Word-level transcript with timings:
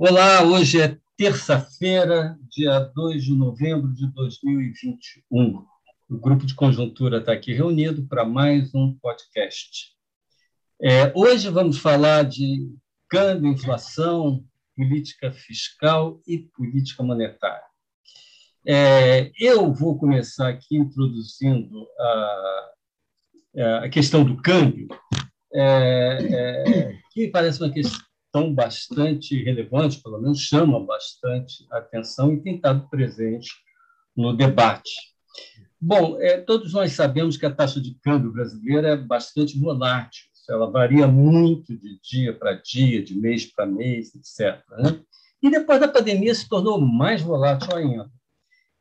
Olá, 0.00 0.44
hoje 0.44 0.80
é 0.80 0.96
terça-feira, 1.16 2.38
dia 2.48 2.78
2 2.78 3.24
de 3.24 3.34
novembro 3.34 3.92
de 3.92 4.06
2021. 4.06 5.66
O 6.08 6.16
grupo 6.16 6.46
de 6.46 6.54
conjuntura 6.54 7.18
está 7.18 7.32
aqui 7.32 7.52
reunido 7.52 8.06
para 8.06 8.24
mais 8.24 8.72
um 8.72 8.94
podcast. 8.94 9.88
É, 10.80 11.12
hoje 11.16 11.50
vamos 11.50 11.78
falar 11.78 12.22
de 12.22 12.72
câmbio, 13.08 13.50
inflação, 13.50 14.44
política 14.76 15.32
fiscal 15.32 16.20
e 16.28 16.38
política 16.38 17.02
monetária. 17.02 17.66
É, 18.64 19.32
eu 19.36 19.74
vou 19.74 19.98
começar 19.98 20.48
aqui 20.48 20.76
introduzindo 20.76 21.88
a, 21.98 22.70
a 23.82 23.88
questão 23.88 24.22
do 24.22 24.40
câmbio, 24.40 24.86
é, 25.52 26.18
é 26.22 26.98
que 27.10 27.26
parece 27.26 27.60
uma 27.60 27.72
questão 27.72 28.07
tão 28.32 28.54
bastante 28.54 29.42
relevante, 29.42 30.02
pelo 30.02 30.20
menos 30.20 30.40
chama 30.40 30.84
bastante 30.84 31.66
atenção 31.70 32.32
e 32.32 32.42
tem 32.42 32.56
estado 32.56 32.88
presente 32.88 33.50
no 34.16 34.36
debate. 34.36 34.90
Bom, 35.80 36.20
é, 36.20 36.38
todos 36.38 36.72
nós 36.72 36.92
sabemos 36.92 37.36
que 37.36 37.46
a 37.46 37.54
taxa 37.54 37.80
de 37.80 37.94
câmbio 38.02 38.32
brasileira 38.32 38.88
é 38.88 38.96
bastante 38.96 39.58
volátil, 39.58 40.28
ela 40.48 40.70
varia 40.70 41.06
muito 41.06 41.76
de 41.76 42.00
dia 42.02 42.32
para 42.32 42.54
dia, 42.54 43.02
de 43.02 43.14
mês 43.14 43.44
para 43.46 43.66
mês, 43.66 44.14
etc. 44.14 44.62
Né? 44.78 45.00
E 45.42 45.50
depois 45.50 45.78
da 45.78 45.86
pandemia 45.86 46.34
se 46.34 46.48
tornou 46.48 46.80
mais 46.80 47.20
volátil 47.20 47.76
ainda. 47.76 48.10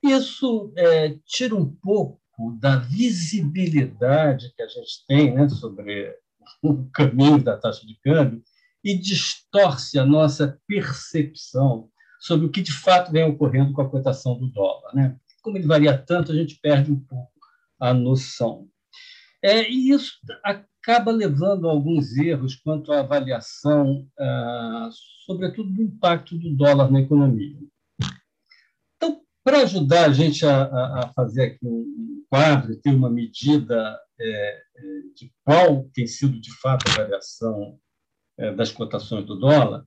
Isso 0.02 0.72
é, 0.77 1.18
tira 1.26 1.55
um 1.55 1.66
pouco 1.66 2.20
da 2.60 2.77
visibilidade 2.77 4.54
que 4.55 4.62
a 4.62 4.68
gente 4.68 5.05
tem 5.08 5.34
né, 5.34 5.50
sobre 5.50 6.16
o 6.64 6.86
caminho 6.91 7.44
da 7.44 7.58
taxa 7.58 7.86
de 7.86 8.00
câmbio 8.02 8.41
e 8.84 8.98
distorce 8.98 9.98
a 9.99 10.05
nossa 10.05 10.60
percepção 10.68 11.90
sobre 12.20 12.48
o 12.48 12.52
que 12.52 12.62
de 12.62 12.74
fato 12.74 13.12
vem 13.12 13.24
ocorrendo 13.24 13.74
com 13.74 13.82
a 13.82 13.90
cotação 13.90 14.38
do 14.38 14.48
dólar. 14.48 14.93
Né? 14.93 15.15
Como 15.41 15.57
ele 15.57 15.68
varia 15.68 15.98
tanto, 15.98 16.32
a 16.32 16.35
gente 16.35 16.60
perde 16.62 16.91
um 16.91 16.99
pouco 16.99 17.32
a 17.79 17.93
noção. 17.93 18.68
É, 19.43 19.70
e 19.70 19.91
isso 19.91 20.13
acaba 20.43 21.12
levando 21.12 21.68
a 21.68 21.71
alguns 21.71 22.15
erros 22.18 22.55
quanto 22.55 22.91
à 22.91 23.02
avaliação, 23.02 24.07
ah, 24.20 24.90
sobretudo 25.26 25.71
do 25.71 25.84
impacto 25.84 26.37
do 26.37 26.55
dólar 26.55 26.90
na 26.91 27.02
economia. 27.02 27.57
Então, 28.96 29.21
para 29.43 29.62
ajudar 29.62 30.05
a 30.05 30.13
gente 30.13 30.46
a, 30.46 30.63
a, 30.63 31.13
fazer 31.13 31.43
aqui 31.43 31.65
um 31.68 32.26
quadro 32.30 32.76
ter 32.82 32.93
uma 32.96 33.09
medida 33.09 33.99
é, 34.20 34.26
é, 34.26 34.62
de 35.15 35.32
qual 35.43 35.87
tem 35.93 36.07
sido 36.07 36.40
de 36.40 36.52
fato 36.59 36.90
a 36.90 37.04
variação 37.04 37.80
é, 37.80 37.87
das 38.55 38.71
cotações 38.71 39.26
do 39.26 39.35
dólar 39.40 39.84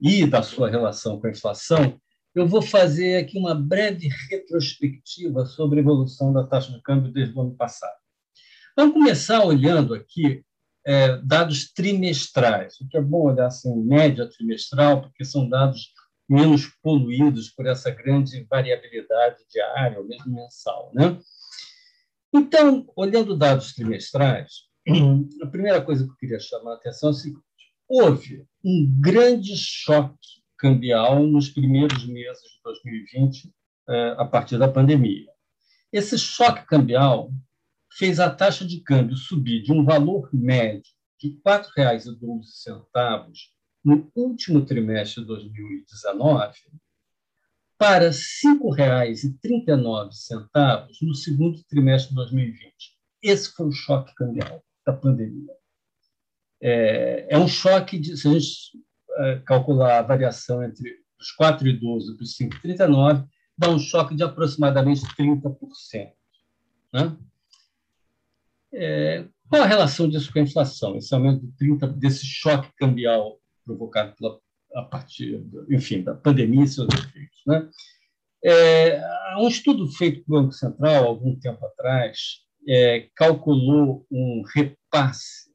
e 0.00 0.26
da 0.26 0.42
sua 0.42 0.70
relação 0.70 1.20
com 1.20 1.26
a 1.26 1.30
inflação, 1.30 2.00
eu 2.34 2.46
vou 2.46 2.62
fazer 2.62 3.16
aqui 3.16 3.38
uma 3.38 3.54
breve 3.54 4.08
retrospectiva 4.30 5.44
sobre 5.44 5.78
a 5.78 5.82
evolução 5.82 6.32
da 6.32 6.46
taxa 6.46 6.72
de 6.72 6.80
câmbio 6.82 7.12
desde 7.12 7.34
o 7.34 7.40
ano 7.40 7.54
passado. 7.56 7.96
Vamos 8.76 8.94
começar 8.94 9.44
olhando 9.44 9.94
aqui 9.94 10.44
é, 10.86 11.16
dados 11.18 11.72
trimestrais, 11.72 12.80
o 12.80 12.88
que 12.88 12.96
é 12.96 13.00
bom 13.00 13.22
olhar 13.22 13.46
assim, 13.46 13.74
média 13.82 14.28
trimestral, 14.28 15.02
porque 15.02 15.24
são 15.24 15.48
dados 15.48 15.92
menos 16.28 16.66
poluídos 16.82 17.50
por 17.50 17.66
essa 17.66 17.90
grande 17.90 18.46
variabilidade 18.48 19.38
diária 19.50 19.98
ou 19.98 20.06
mesmo 20.06 20.32
mensal. 20.32 20.92
Né? 20.94 21.18
Então, 22.32 22.86
olhando 22.94 23.36
dados 23.36 23.72
trimestrais, 23.72 24.68
a 25.42 25.46
primeira 25.46 25.82
coisa 25.82 26.04
que 26.04 26.10
eu 26.10 26.16
queria 26.16 26.40
chamar 26.40 26.72
a 26.72 26.76
atenção 26.76 27.10
é 27.10 27.14
houve 27.88 28.44
um 28.64 29.00
grande 29.00 29.56
choque 29.56 30.18
cambial 30.58 31.24
nos 31.26 31.48
primeiros 31.48 32.04
meses 32.06 32.42
de 32.42 32.60
2020, 32.62 33.50
eh, 33.88 34.14
a 34.18 34.26
partir 34.26 34.58
da 34.58 34.68
pandemia. 34.68 35.32
Esse 35.92 36.18
choque 36.18 36.66
cambial 36.66 37.32
fez 37.96 38.18
a 38.20 38.28
taxa 38.28 38.66
de 38.66 38.80
câmbio 38.80 39.16
subir 39.16 39.62
de 39.62 39.72
um 39.72 39.82
valor 39.84 40.28
médio 40.32 40.92
de 41.18 41.28
R$ 41.28 41.38
4,12 41.44 42.82
no 43.84 44.10
último 44.14 44.66
trimestre 44.66 45.22
de 45.22 45.28
2019 45.28 46.58
para 47.78 48.06
R$ 48.06 48.10
5,39 48.10 50.88
no 51.00 51.14
segundo 51.14 51.62
trimestre 51.64 52.10
de 52.10 52.16
2020. 52.16 52.74
Esse 53.22 53.52
foi 53.52 53.68
o 53.68 53.72
choque 53.72 54.12
cambial 54.14 54.62
da 54.84 54.92
pandemia 54.92 55.57
é, 56.60 57.26
é 57.30 57.38
um 57.38 57.48
choque, 57.48 57.98
de, 57.98 58.16
se 58.16 58.28
a 58.28 58.32
gente 58.32 58.48
é, 59.18 59.38
calcular 59.44 59.98
a 59.98 60.02
variação 60.02 60.62
entre 60.62 60.96
os 61.20 61.34
4,12 61.40 61.80
e 62.18 62.22
os 62.22 62.36
5,39, 62.36 63.26
dá 63.56 63.68
um 63.68 63.78
choque 63.78 64.14
de 64.14 64.22
aproximadamente 64.22 65.02
30%. 65.18 66.12
Né? 66.92 67.16
É, 68.72 69.24
qual 69.48 69.62
a 69.62 69.66
relação 69.66 70.08
disso 70.08 70.32
com 70.32 70.38
a 70.38 70.42
inflação? 70.42 70.96
Esse 70.96 71.14
aumento 71.14 71.46
de 71.46 71.52
30, 71.56 71.86
desse 71.88 72.24
choque 72.26 72.70
cambial 72.76 73.40
provocado 73.64 74.14
pela, 74.16 74.38
a 74.74 74.82
partir, 74.82 75.44
enfim, 75.70 76.02
da 76.02 76.14
pandemia 76.14 76.64
e 76.64 76.68
seus 76.68 76.88
efeitos. 76.92 77.42
Né? 77.46 77.68
É, 78.44 79.00
um 79.38 79.48
estudo 79.48 79.90
feito 79.90 80.24
pelo 80.24 80.42
Banco 80.42 80.52
Central, 80.52 81.04
algum 81.04 81.34
tempo 81.38 81.64
atrás, 81.66 82.44
é, 82.68 83.08
calculou 83.16 84.06
um 84.10 84.42
repasse 84.54 85.47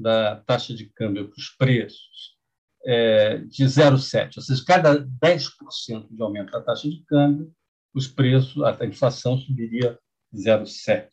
da 0.00 0.36
taxa 0.36 0.74
de 0.74 0.86
câmbio 0.86 1.28
para 1.28 1.38
os 1.38 1.48
preços 1.50 2.36
é, 2.84 3.38
de 3.38 3.64
0,7, 3.64 4.36
ou 4.36 4.42
seja, 4.42 4.64
cada 4.64 5.04
10% 5.04 6.08
de 6.10 6.22
aumento 6.22 6.52
da 6.52 6.60
taxa 6.60 6.88
de 6.88 7.02
câmbio, 7.04 7.52
os 7.94 8.06
preços, 8.06 8.62
a 8.62 8.86
inflação 8.86 9.36
subiria 9.36 9.98
0,7. 10.34 11.10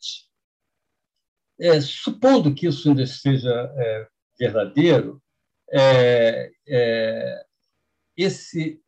É, 1.60 1.80
supondo 1.80 2.54
que 2.54 2.66
isso 2.66 2.88
ainda 2.88 3.04
seja 3.06 3.50
é, 3.76 4.08
verdadeiro, 4.38 5.22
é, 5.70 6.50
é 6.66 7.44
esse 8.16 8.80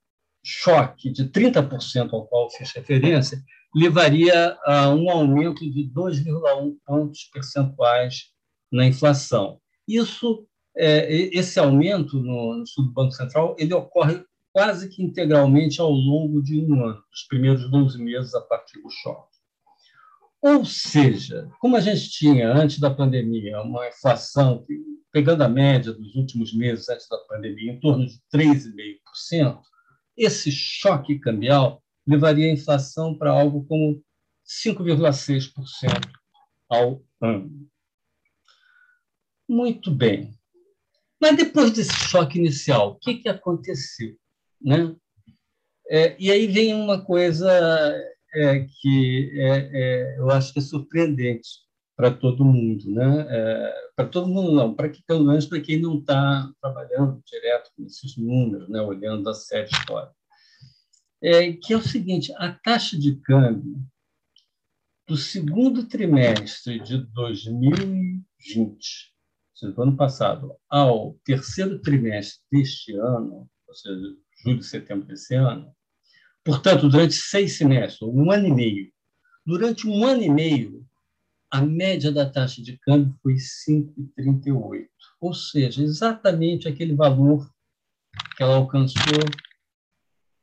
choque 0.42 1.10
de 1.10 1.28
30% 1.28 2.12
ao 2.12 2.26
qual 2.26 2.50
fiz 2.50 2.72
referência 2.72 3.42
levaria 3.74 4.58
a 4.64 4.88
um 4.88 5.10
aumento 5.10 5.60
de 5.70 5.88
2,1 5.92 6.76
pontos 6.84 7.24
percentuais 7.32 8.32
na 8.70 8.86
inflação. 8.86 9.60
Isso, 9.96 10.46
é, 10.76 11.12
esse 11.36 11.58
aumento 11.58 12.18
no, 12.20 12.58
no 12.58 12.64
do 12.84 12.92
Banco 12.92 13.12
Central, 13.12 13.56
ele 13.58 13.74
ocorre 13.74 14.24
quase 14.52 14.88
que 14.88 15.02
integralmente 15.02 15.80
ao 15.80 15.90
longo 15.90 16.42
de 16.42 16.60
um 16.60 16.84
ano, 16.84 17.02
os 17.12 17.22
primeiros 17.24 17.70
12 17.70 17.98
meses 18.02 18.34
a 18.34 18.40
partir 18.40 18.80
do 18.80 18.90
choque. 18.90 19.30
Ou 20.42 20.64
seja, 20.64 21.50
como 21.60 21.76
a 21.76 21.80
gente 21.80 22.08
tinha 22.08 22.50
antes 22.52 22.78
da 22.78 22.90
pandemia 22.90 23.60
uma 23.60 23.88
inflação, 23.88 24.64
pegando 25.12 25.42
a 25.42 25.48
média 25.48 25.92
dos 25.92 26.14
últimos 26.14 26.54
meses 26.54 26.88
antes 26.88 27.06
da 27.08 27.18
pandemia, 27.18 27.72
em 27.72 27.80
torno 27.80 28.06
de 28.06 28.14
3,5%, 28.34 29.60
esse 30.16 30.50
choque 30.50 31.18
cambial 31.18 31.82
levaria 32.06 32.46
a 32.46 32.52
inflação 32.52 33.14
para 33.14 33.30
algo 33.30 33.64
como 33.66 34.02
5,6% 34.64 36.10
ao 36.68 37.02
ano. 37.20 37.68
Muito 39.50 39.90
bem. 39.90 40.32
Mas 41.20 41.36
depois 41.36 41.72
desse 41.72 41.92
choque 41.92 42.38
inicial, 42.38 42.92
o 42.92 42.98
que, 43.00 43.16
que 43.16 43.28
aconteceu? 43.28 44.16
Né? 44.62 44.94
É, 45.88 46.14
e 46.20 46.30
aí 46.30 46.46
vem 46.46 46.72
uma 46.72 47.04
coisa 47.04 47.50
é, 48.32 48.64
que 48.80 49.32
é, 49.34 49.70
é 49.72 50.18
eu 50.20 50.30
acho 50.30 50.52
que 50.52 50.60
é 50.60 50.62
surpreendente 50.62 51.48
para 51.96 52.12
todo 52.12 52.44
mundo, 52.44 52.88
né? 52.92 53.26
É, 53.28 53.74
para 53.96 54.06
todo 54.06 54.28
mundo 54.28 54.52
não, 54.52 54.72
para 54.72 54.88
que 54.88 55.02
pelo 55.02 55.24
menos 55.24 55.46
para 55.46 55.60
quem 55.60 55.80
não 55.80 55.98
está 55.98 56.48
trabalhando 56.62 57.20
direto 57.26 57.72
com 57.76 57.84
esses 57.84 58.16
números, 58.16 58.68
né? 58.68 58.80
Olhando 58.80 59.28
a 59.28 59.34
série 59.34 59.68
histórica, 59.68 60.14
é, 61.20 61.52
que 61.54 61.72
é 61.72 61.76
o 61.76 61.82
seguinte: 61.82 62.32
a 62.36 62.52
taxa 62.52 62.96
de 62.96 63.16
câmbio 63.16 63.84
do 65.08 65.16
segundo 65.16 65.88
trimestre 65.88 66.78
de 66.78 66.98
2020 66.98 69.10
seja, 69.60 69.72
do 69.72 69.82
ano 69.82 69.96
passado 69.96 70.54
ao 70.68 71.14
terceiro 71.24 71.78
trimestre 71.80 72.40
deste 72.50 72.94
ano, 72.94 73.48
ou 73.66 73.74
seja, 73.74 74.16
julho, 74.42 74.62
setembro 74.62 75.06
desse 75.06 75.34
ano, 75.34 75.70
portanto, 76.44 76.88
durante 76.88 77.14
seis 77.14 77.56
semestres, 77.56 78.02
um 78.02 78.30
ano 78.30 78.46
e 78.46 78.52
meio, 78.52 78.92
durante 79.44 79.86
um 79.86 80.04
ano 80.04 80.22
e 80.22 80.30
meio, 80.30 80.86
a 81.50 81.60
média 81.60 82.12
da 82.12 82.30
taxa 82.30 82.62
de 82.62 82.78
câmbio 82.78 83.14
foi 83.22 83.34
5,38, 83.34 84.86
ou 85.20 85.34
seja, 85.34 85.82
exatamente 85.82 86.68
aquele 86.68 86.94
valor 86.94 87.50
que 88.36 88.42
ela 88.42 88.54
alcançou 88.54 89.18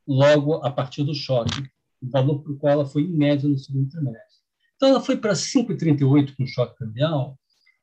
logo 0.06 0.54
a 0.64 0.70
partir 0.70 1.02
do 1.04 1.14
choque, 1.14 1.62
o 2.00 2.08
valor 2.10 2.42
para 2.42 2.52
o 2.52 2.58
qual 2.58 2.72
ela 2.72 2.86
foi 2.86 3.02
em 3.02 3.16
média 3.16 3.48
no 3.48 3.58
segundo 3.58 3.88
trimestre. 3.88 4.38
Então, 4.76 4.90
ela 4.90 5.00
foi 5.00 5.16
para 5.16 5.32
5,38 5.32 6.36
com 6.36 6.46
choque 6.46 6.78
cambial, 6.78 7.38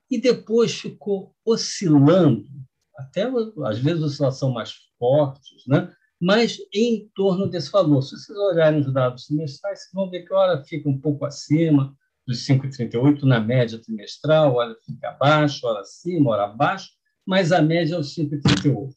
e 0.10 0.20
depois 0.20 0.74
ficou 0.80 1.34
oscilando, 1.46 2.46
até 2.98 3.30
às 3.66 3.80
vezes 3.80 4.04
oscilação 4.04 4.52
mais 4.52 4.74
fortes, 4.98 5.64
né? 5.68 5.94
mas 6.22 6.58
em 6.74 7.10
torno 7.14 7.48
desse 7.48 7.72
valor. 7.72 8.02
Se 8.02 8.12
vocês 8.12 8.38
olharem 8.38 8.80
os 8.80 8.92
dados 8.94 9.26
trimestrais, 9.26 9.80
vocês 9.80 9.94
vão 9.94 10.10
ver 10.10 10.24
que 10.24 10.34
hora 10.34 10.64
fica 10.64 10.90
um 10.90 11.00
pouco 11.00 11.26
acima 11.26 11.96
dos 12.26 12.46
5,38 12.48 13.24
na 13.24 13.40
média 13.40 13.80
trimestral, 13.80 14.56
hora 14.56 14.76
fica 14.86 15.10
abaixo, 15.10 15.68
hora 15.68 15.82
acima, 15.82 16.32
hora 16.32 16.46
abaixo, 16.46 16.90
mas 17.26 17.52
a 17.52 17.62
média 17.62 17.96
é 17.96 18.00
os 18.00 18.16
5,38. 18.16 18.94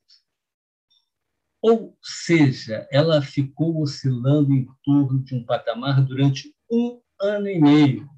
Ou 1.61 1.97
seja, 2.03 2.87
ela 2.91 3.21
ficou 3.21 3.83
oscilando 3.83 4.53
em 4.53 4.67
torno 4.85 5.23
de 5.25 5.35
um 5.35 5.45
patamar 5.45 6.05
durante 6.05 6.55
um 6.71 7.01
ano 7.21 7.49
e 7.49 7.61
meio. 7.61 8.09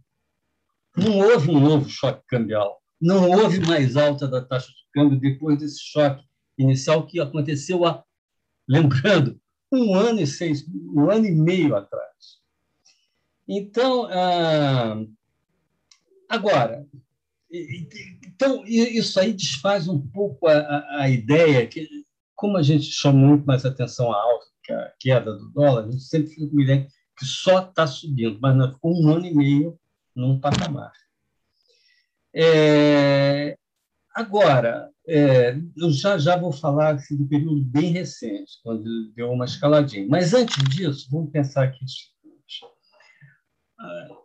Não 0.96 1.18
houve 1.18 1.50
um 1.50 1.58
novo 1.58 1.88
choque 1.88 2.22
cambial. 2.28 2.79
Não 3.00 3.30
houve 3.30 3.60
mais 3.60 3.96
alta 3.96 4.28
da 4.28 4.42
taxa 4.42 4.68
de 4.68 4.84
câmbio 4.92 5.18
depois 5.18 5.58
desse 5.58 5.80
choque 5.80 6.24
inicial 6.58 7.06
que 7.06 7.18
aconteceu 7.18 7.86
há, 7.86 8.04
lembrando, 8.68 9.40
um 9.72 9.94
ano 9.94 10.20
e 10.20 10.26
seis, 10.26 10.66
um 10.68 11.08
ano 11.10 11.26
e 11.26 11.30
meio 11.30 11.74
atrás. 11.76 12.40
Então, 13.48 14.06
ah, 14.10 15.02
agora, 16.28 16.86
então 17.50 18.64
isso 18.66 19.18
aí 19.18 19.32
desfaz 19.32 19.88
um 19.88 20.00
pouco 20.00 20.46
a, 20.46 21.00
a, 21.00 21.10
ideia 21.10 21.66
que 21.66 21.88
como 22.36 22.56
a 22.56 22.62
gente 22.62 22.84
chama 22.84 23.18
muito 23.18 23.44
mais 23.44 23.64
atenção 23.66 24.12
à 24.12 24.16
alta 24.16 24.46
que 24.62 24.72
a 24.72 24.92
queda 25.00 25.34
do 25.34 25.48
dólar, 25.50 25.84
a 25.84 25.90
gente 25.90 26.04
sempre 26.04 26.28
fica 26.28 26.48
com 26.48 26.58
a 26.58 26.62
ideia 26.62 26.88
que 27.18 27.26
só 27.26 27.68
está 27.68 27.86
subindo, 27.86 28.38
mas 28.40 28.56
não 28.56 28.72
ficou 28.72 28.94
um 28.94 29.10
ano 29.10 29.26
e 29.26 29.34
meio 29.34 29.78
num 30.14 30.38
patamar. 30.40 30.92
É, 32.34 33.56
agora, 34.14 34.90
é, 35.06 35.56
eu 35.76 35.90
já, 35.90 36.18
já 36.18 36.36
vou 36.36 36.52
falar 36.52 36.94
assim, 36.94 37.16
do 37.16 37.26
período 37.26 37.62
bem 37.64 37.92
recente, 37.92 38.52
quando 38.62 39.12
deu 39.14 39.30
uma 39.30 39.44
escaladinha. 39.44 40.06
Mas 40.08 40.34
antes 40.34 40.56
disso, 40.68 41.08
vamos 41.10 41.30
pensar 41.30 41.64
aqui 41.64 41.84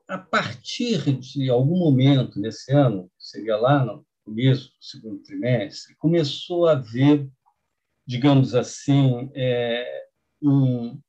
a 0.08 0.18
partir 0.18 1.00
de 1.20 1.50
algum 1.50 1.80
momento 1.80 2.40
nesse 2.40 2.72
ano, 2.72 3.10
seria 3.18 3.56
lá 3.58 3.84
no 3.84 4.06
começo 4.24 4.66
do 4.66 4.84
segundo 4.84 5.24
trimestre, 5.24 5.96
começou 5.96 6.68
a 6.68 6.74
haver 6.74 7.30
digamos 8.06 8.54
assim, 8.54 9.32
é, 9.34 10.06
um, 10.42 11.00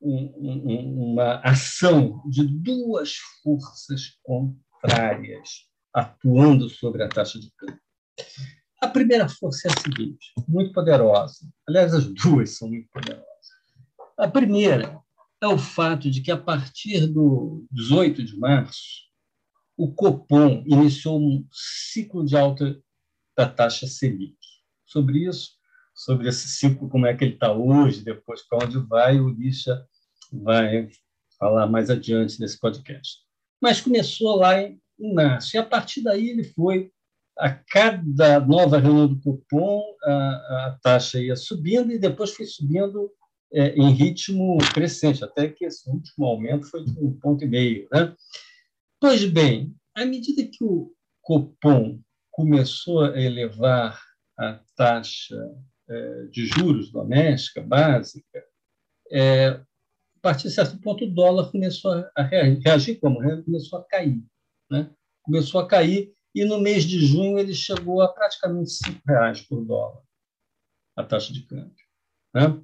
um, 0.00 1.12
uma 1.12 1.40
ação 1.40 2.22
de 2.26 2.46
duas 2.46 3.16
forças 3.42 4.18
contrárias 4.22 5.67
atuando 5.92 6.68
sobre 6.68 7.02
a 7.02 7.08
taxa 7.08 7.38
de 7.38 7.50
câmbio. 7.56 7.80
A 8.80 8.88
primeira 8.88 9.28
força 9.28 9.68
é 9.68 9.72
a 9.72 9.80
seguinte, 9.80 10.32
muito 10.46 10.72
poderosa. 10.72 11.48
Aliás, 11.68 11.94
as 11.94 12.06
duas 12.06 12.56
são 12.56 12.68
muito 12.68 12.88
poderosas. 12.90 13.26
A 14.16 14.28
primeira 14.28 15.00
é 15.40 15.46
o 15.46 15.58
fato 15.58 16.10
de 16.10 16.20
que, 16.20 16.30
a 16.30 16.36
partir 16.36 17.06
do 17.06 17.66
18 17.70 18.22
de 18.24 18.38
março, 18.38 19.08
o 19.76 19.92
Copom 19.92 20.64
iniciou 20.66 21.20
um 21.20 21.46
ciclo 21.52 22.24
de 22.24 22.36
alta 22.36 22.80
da 23.36 23.48
taxa 23.48 23.86
Selic. 23.86 24.36
Sobre 24.84 25.28
isso, 25.28 25.52
sobre 25.94 26.28
esse 26.28 26.48
ciclo, 26.48 26.88
como 26.88 27.06
é 27.06 27.14
que 27.16 27.24
ele 27.24 27.34
está 27.34 27.52
hoje, 27.52 28.04
depois 28.04 28.42
para 28.42 28.64
onde 28.64 28.78
vai, 28.78 29.20
o 29.20 29.28
Lixa 29.28 29.86
vai 30.32 30.88
falar 31.38 31.66
mais 31.68 31.90
adiante 31.90 32.40
nesse 32.40 32.58
podcast. 32.58 33.18
Mas 33.60 33.80
começou 33.80 34.36
lá 34.36 34.60
em, 34.60 34.80
março, 34.98 35.56
e 35.56 35.58
a 35.58 35.64
partir 35.64 36.02
daí 36.02 36.30
ele 36.30 36.44
foi, 36.44 36.90
a 37.38 37.50
cada 37.50 38.40
nova 38.40 38.78
reunião 38.78 39.06
do 39.06 39.20
cupom, 39.20 39.82
a, 40.02 40.66
a 40.66 40.78
taxa 40.82 41.20
ia 41.20 41.36
subindo 41.36 41.92
e 41.92 41.98
depois 41.98 42.32
foi 42.32 42.46
subindo 42.46 43.10
é, 43.52 43.68
em 43.76 43.90
ritmo 43.92 44.58
crescente, 44.74 45.24
até 45.24 45.48
que 45.48 45.64
esse 45.64 45.88
último 45.88 46.26
aumento 46.26 46.66
foi 46.66 46.84
de 46.84 46.98
um 46.98 47.12
ponto 47.18 47.44
e 47.44 47.48
meio. 47.48 47.88
Né? 47.92 48.14
Pois 49.00 49.24
bem, 49.24 49.74
à 49.94 50.04
medida 50.04 50.42
que 50.44 50.64
o 50.64 50.92
Copom 51.22 52.00
começou 52.30 53.04
a 53.04 53.20
elevar 53.20 54.00
a 54.38 54.60
taxa 54.76 55.36
é, 55.88 56.24
de 56.30 56.46
juros 56.46 56.90
doméstica 56.90 57.62
básica, 57.62 58.44
é, 59.10 59.48
a 59.48 60.20
partir 60.20 60.48
de 60.48 60.54
certo 60.54 60.78
ponto 60.80 61.04
o 61.04 61.10
dólar 61.10 61.50
começou 61.50 62.04
a 62.16 62.22
reagir 62.22 62.98
como? 63.00 63.18
Começou 63.44 63.78
a 63.78 63.84
cair. 63.84 64.20
Né? 64.70 64.90
Começou 65.22 65.60
a 65.60 65.66
cair 65.66 66.12
e 66.34 66.44
no 66.44 66.60
mês 66.60 66.84
de 66.84 67.04
junho 67.04 67.38
ele 67.38 67.54
chegou 67.54 68.00
a 68.00 68.08
praticamente 68.08 68.78
R$ 68.86 69.00
reais 69.06 69.40
por 69.42 69.64
dólar, 69.64 70.02
a 70.96 71.04
taxa 71.04 71.32
de 71.32 71.42
câmbio. 71.46 71.74
Né? 72.34 72.60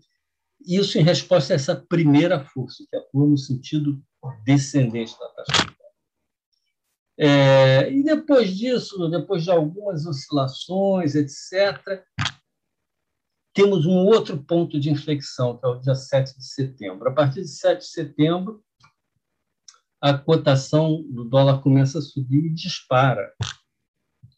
Isso 0.66 0.98
em 0.98 1.02
resposta 1.02 1.52
a 1.52 1.56
essa 1.56 1.76
primeira 1.76 2.44
força, 2.44 2.84
que 2.88 2.96
atua 2.96 3.26
no 3.26 3.36
sentido 3.36 4.02
descendente 4.44 5.18
da 5.18 5.28
taxa 5.30 5.52
de 5.52 5.66
câmbio. 5.66 5.84
É, 7.16 7.92
e 7.92 8.02
depois 8.02 8.56
disso, 8.56 9.08
depois 9.08 9.44
de 9.44 9.50
algumas 9.50 10.06
oscilações, 10.06 11.14
etc., 11.14 12.04
temos 13.54 13.86
um 13.86 14.04
outro 14.06 14.42
ponto 14.42 14.80
de 14.80 14.90
inflexão, 14.90 15.56
que 15.56 15.64
é 15.64 15.68
o 15.68 15.80
dia 15.80 15.94
7 15.94 16.36
de 16.36 16.44
setembro. 16.44 17.08
A 17.08 17.12
partir 17.12 17.42
de 17.42 17.48
7 17.48 17.78
de 17.78 17.86
setembro, 17.86 18.63
a 20.04 20.12
cotação 20.12 21.02
do 21.08 21.24
dólar 21.24 21.62
começa 21.62 21.98
a 21.98 22.02
subir 22.02 22.44
e 22.44 22.52
dispara 22.52 23.32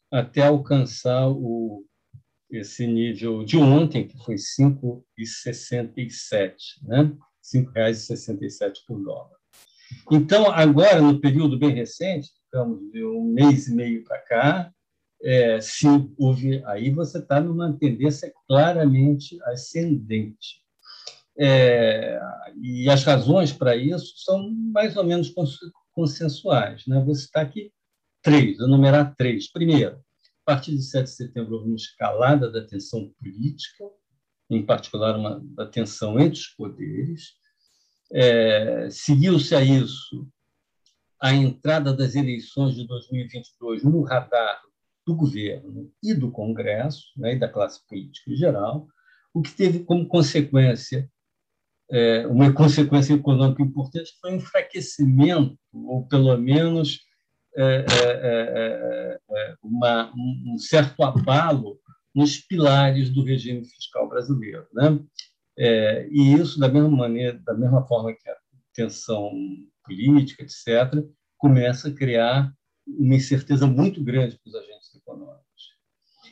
até 0.09 0.47
alcançar 0.47 1.27
o, 1.27 1.83
esse 2.49 2.87
nível 2.87 3.43
de 3.43 3.57
ontem, 3.57 4.07
que 4.07 4.17
foi 4.23 4.35
5,67, 4.35 6.53
né? 6.83 7.01
R$ 7.01 7.17
5,67 7.53 8.75
por 8.87 9.03
dólar. 9.03 9.35
Então, 10.09 10.49
agora, 10.49 11.01
no 11.01 11.19
período 11.19 11.59
bem 11.59 11.75
recente, 11.75 12.29
ficamos 12.45 12.89
de 12.89 13.03
um 13.03 13.25
mês 13.25 13.67
e 13.67 13.75
meio 13.75 14.05
para 14.05 14.19
cá, 14.19 14.73
é, 15.21 15.59
houve, 16.17 16.63
aí 16.65 16.91
você 16.91 17.17
está 17.17 17.41
numa 17.41 17.77
tendência 17.77 18.31
claramente 18.47 19.37
ascendente. 19.43 20.65
É, 21.39 22.19
e 22.61 22.89
as 22.89 23.03
razões 23.03 23.51
para 23.51 23.75
isso 23.75 24.13
são 24.17 24.51
mais 24.51 24.97
ou 24.97 25.03
menos 25.03 25.33
consensuais. 25.93 26.85
Né? 26.87 26.99
Vou 27.03 27.15
citar 27.15 27.45
aqui 27.45 27.71
três, 28.21 28.59
enumerar 28.59 29.15
três. 29.15 29.51
Primeiro, 29.51 29.97
a 30.45 30.53
partir 30.53 30.71
de 30.71 30.83
7 30.83 31.03
de 31.03 31.11
setembro 31.11 31.55
houve 31.55 31.67
uma 31.67 31.75
escalada 31.75 32.51
da 32.51 32.65
tensão 32.65 33.13
política, 33.19 33.85
em 34.49 34.65
particular 34.65 35.15
uma 35.15 35.41
da 35.55 35.65
tensão 35.65 36.19
entre 36.19 36.39
os 36.39 36.47
poderes. 36.47 37.33
É, 38.11 38.89
Seguiu-se 38.89 39.53
a 39.53 39.61
isso 39.61 40.27
a 41.19 41.33
entrada 41.33 41.93
das 41.93 42.15
eleições 42.15 42.75
de 42.75 42.87
2022 42.87 43.83
no 43.83 44.03
radar 44.03 44.61
do 45.05 45.15
governo 45.15 45.91
e 46.03 46.13
do 46.13 46.31
Congresso, 46.31 47.07
né, 47.17 47.33
e 47.33 47.39
da 47.39 47.49
classe 47.49 47.85
política 47.87 48.31
em 48.31 48.35
geral, 48.35 48.87
o 49.33 49.41
que 49.41 49.51
teve 49.51 49.79
como 49.79 50.07
consequência 50.07 51.09
uma 52.29 52.51
consequência 52.51 53.13
econômica 53.13 53.61
importante 53.63 54.11
foi 54.19 54.31
o 54.31 54.35
enfraquecimento, 54.35 55.57
ou 55.73 56.05
pelo 56.07 56.37
menos 56.37 56.99
é, 57.55 57.63
é, 57.63 57.87
é, 58.11 59.19
é 59.29 59.55
uma, 59.63 60.13
um 60.15 60.57
certo 60.59 61.01
abalo 61.03 61.79
nos 62.13 62.37
pilares 62.37 63.09
do 63.09 63.23
regime 63.23 63.65
fiscal 63.65 64.07
brasileiro. 64.09 64.67
Né? 64.73 64.99
É, 65.57 66.07
e 66.11 66.33
isso, 66.33 66.59
da 66.59 66.67
mesma 66.67 66.89
maneira, 66.89 67.39
da 67.45 67.53
mesma 67.53 67.85
forma 67.87 68.13
que 68.13 68.29
a 68.29 68.35
tensão 68.73 69.31
política, 69.83 70.43
etc., 70.43 71.03
começa 71.37 71.89
a 71.89 71.93
criar 71.93 72.53
uma 72.87 73.15
incerteza 73.15 73.65
muito 73.65 74.03
grande 74.03 74.37
para 74.37 74.49
os 74.49 74.55
agentes 74.55 74.93
econômicos. 74.95 75.43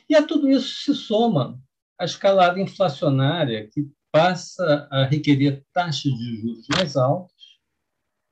E 0.08 0.14
a 0.14 0.24
tudo 0.24 0.48
isso 0.48 0.82
se 0.82 0.94
soma 0.94 1.60
a 1.98 2.04
escalada 2.04 2.60
inflacionária, 2.60 3.68
que 3.72 3.88
passa 4.16 4.88
a 4.90 5.04
requerer 5.04 5.62
taxas 5.74 6.10
de 6.10 6.40
juros 6.40 6.66
mais 6.74 6.96
altas, 6.96 7.36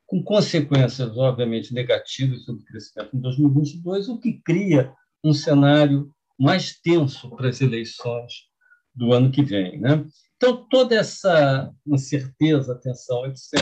com 0.06 0.22
consequências, 0.22 1.14
obviamente, 1.18 1.74
negativas 1.74 2.42
sobre 2.44 2.62
o 2.62 2.64
crescimento 2.64 3.14
em 3.14 3.20
2022, 3.20 4.08
o 4.08 4.18
que 4.18 4.40
cria 4.42 4.90
um 5.22 5.34
cenário 5.34 6.10
mais 6.40 6.80
tenso 6.80 7.28
para 7.36 7.50
as 7.50 7.60
eleições 7.60 8.32
do 8.94 9.12
ano 9.12 9.30
que 9.30 9.42
vem. 9.42 9.78
Né? 9.78 10.06
Então, 10.36 10.66
toda 10.70 10.94
essa 10.94 11.70
incerteza, 11.86 12.80
tensão, 12.82 13.26
etc., 13.26 13.52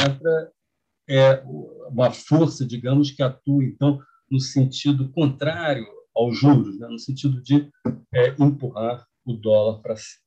é 1.08 1.42
uma 1.44 2.12
força, 2.12 2.64
digamos, 2.64 3.10
que 3.10 3.22
atua, 3.22 3.64
então, 3.64 3.98
no 4.30 4.38
sentido 4.38 5.10
contrário 5.10 5.86
aos 6.14 6.38
juros, 6.38 6.78
né, 6.78 6.86
no 6.86 7.00
sentido 7.00 7.42
de 7.42 7.68
é, 8.14 8.28
empurrar 8.38 9.04
o 9.24 9.32
dólar 9.32 9.82
para 9.82 9.96
cima. 9.96 10.21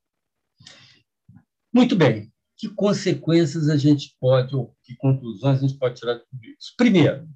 Muito 1.76 1.94
bem. 1.94 2.32
Que 2.56 2.70
consequências 2.70 3.68
a 3.68 3.76
gente 3.76 4.16
pode, 4.18 4.56
ou 4.56 4.74
que 4.82 4.96
conclusões 4.96 5.58
a 5.58 5.68
gente 5.68 5.78
pode 5.78 6.00
tirar 6.00 6.14
de 6.14 6.22
tudo 6.22 6.46
isso? 6.46 6.74
Primeiro, 6.78 7.28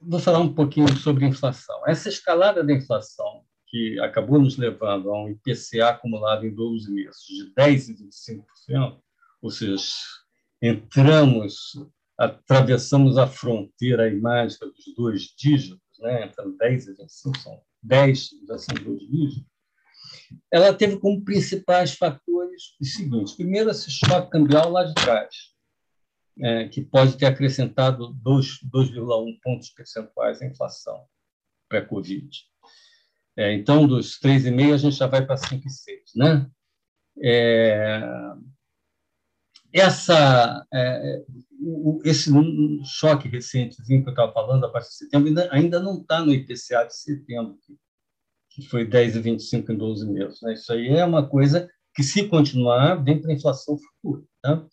vou 0.00 0.18
falar 0.18 0.40
um 0.40 0.52
pouquinho 0.52 0.88
sobre 0.96 1.24
inflação. 1.24 1.86
Essa 1.86 2.08
escalada 2.08 2.64
da 2.64 2.72
inflação 2.72 3.44
que 3.68 3.96
acabou 4.00 4.40
nos 4.40 4.56
levando 4.56 5.08
a 5.08 5.22
um 5.22 5.28
IPCA 5.28 5.90
acumulado 5.90 6.44
em 6.44 6.52
12 6.52 6.90
meses 6.90 7.20
de 7.28 7.54
10% 7.54 7.90
e 7.90 8.74
25%, 8.74 9.00
ou 9.40 9.50
seja, 9.52 9.76
entramos, 10.60 11.78
atravessamos 12.18 13.16
a 13.18 13.28
fronteira 13.28 14.12
mágica 14.20 14.66
dos 14.66 14.94
dois 14.96 15.32
dígitos, 15.38 15.80
né? 16.00 16.24
entre 16.24 16.50
10 16.58 16.88
e 16.88 16.94
25, 16.94 17.38
são 17.38 17.62
10, 17.84 18.30
já 18.48 18.58
são 18.58 18.74
dois 18.82 19.00
dígitos, 19.08 19.55
ela 20.50 20.72
teve 20.72 20.98
como 20.98 21.24
principais 21.24 21.94
fatores 21.94 22.76
os 22.80 22.94
seguintes. 22.94 23.34
Primeiro, 23.34 23.70
esse 23.70 23.90
choque 23.90 24.30
cambial 24.30 24.70
lá 24.70 24.84
de 24.84 24.94
trás, 24.94 25.34
é, 26.40 26.68
que 26.68 26.82
pode 26.82 27.16
ter 27.16 27.26
acrescentado 27.26 28.14
2,1 28.14 29.38
pontos 29.42 29.70
percentuais 29.70 30.40
à 30.40 30.46
inflação 30.46 31.06
pré-Covid. 31.68 32.28
É, 33.36 33.52
então, 33.54 33.86
dos 33.86 34.18
3,5 34.20 34.74
a 34.74 34.76
gente 34.76 34.96
já 34.96 35.06
vai 35.06 35.24
para 35.24 35.36
5,6. 35.36 35.62
Né? 36.14 36.50
É, 37.22 38.02
essa, 39.72 40.66
é, 40.72 41.24
esse 42.04 42.30
choque 42.84 43.28
recentezinho 43.28 44.02
que 44.02 44.08
eu 44.08 44.12
estava 44.12 44.32
falando, 44.32 44.64
a 44.64 44.70
partir 44.70 44.88
de 44.88 44.94
setembro, 44.96 45.28
ainda, 45.28 45.48
ainda 45.52 45.80
não 45.80 46.00
está 46.00 46.20
no 46.20 46.32
IPCA 46.32 46.84
de 46.86 46.96
setembro, 46.96 47.58
que 47.66 47.76
foi 48.62 48.86
10,25 48.88 49.70
em 49.70 49.76
12 49.76 50.06
meses. 50.10 50.40
Né? 50.42 50.54
Isso 50.54 50.72
aí 50.72 50.88
é 50.88 51.04
uma 51.04 51.26
coisa 51.26 51.68
que, 51.94 52.02
se 52.02 52.28
continuar, 52.28 52.96
vem 52.96 53.20
para 53.20 53.30
a 53.30 53.34
inflação 53.34 53.78
futura. 53.78 54.24
Tá? 54.42 54.66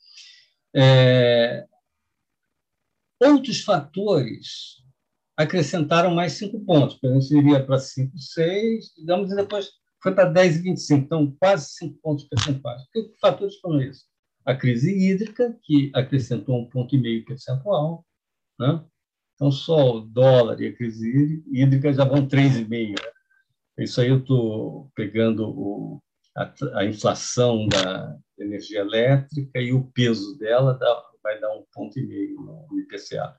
É, 0.75 1.65
outros 3.21 3.61
fatores 3.61 4.81
acrescentaram 5.37 6.13
mais 6.13 6.33
cinco 6.33 6.59
pontos. 6.59 6.99
A 7.03 7.07
gente 7.07 7.35
iria 7.35 7.63
para 7.63 7.79
5, 7.79 8.17
6, 8.17 8.93
digamos, 8.97 9.31
e 9.31 9.35
depois 9.35 9.69
foi 10.01 10.13
para 10.13 10.31
10,25, 10.31 10.97
então 10.97 11.35
quase 11.39 11.69
cinco 11.75 11.97
pontos 12.01 12.25
percentuais. 12.25 12.81
Que 12.91 13.13
fatores 13.21 13.55
foram 13.59 13.81
esses? 13.81 14.03
A 14.45 14.53
crise 14.53 14.91
hídrica, 14.91 15.57
que 15.63 15.89
acrescentou 15.95 16.59
um 16.59 16.69
ponto 16.69 16.93
e 16.93 16.99
meio 16.99 17.23
percentual, 17.23 18.05
né? 18.59 18.83
Então, 19.35 19.51
só 19.51 19.97
o 19.97 20.01
dólar 20.01 20.61
e 20.61 20.67
a 20.67 20.75
crise 20.75 21.43
hídrica 21.51 21.91
já 21.91 22.03
vão 22.05 22.27
3,5. 22.27 22.89
Né? 22.89 22.95
Isso 23.77 23.99
aí 23.99 24.09
eu 24.09 24.19
estou 24.19 24.91
pegando 24.95 25.49
o, 25.49 26.01
a, 26.37 26.53
a, 26.75 26.85
inflação 26.85 27.67
da 27.67 28.15
energia 28.37 28.81
elétrica 28.81 29.59
e 29.59 29.73
o 29.73 29.85
peso 29.91 30.37
dela 30.37 30.73
dá, 30.73 31.03
vai 31.23 31.39
dar 31.39 31.51
um 31.55 31.65
ponto 31.73 31.97
e 31.97 32.05
meio 32.05 32.35
no 32.35 32.79
IPCA. 32.79 33.35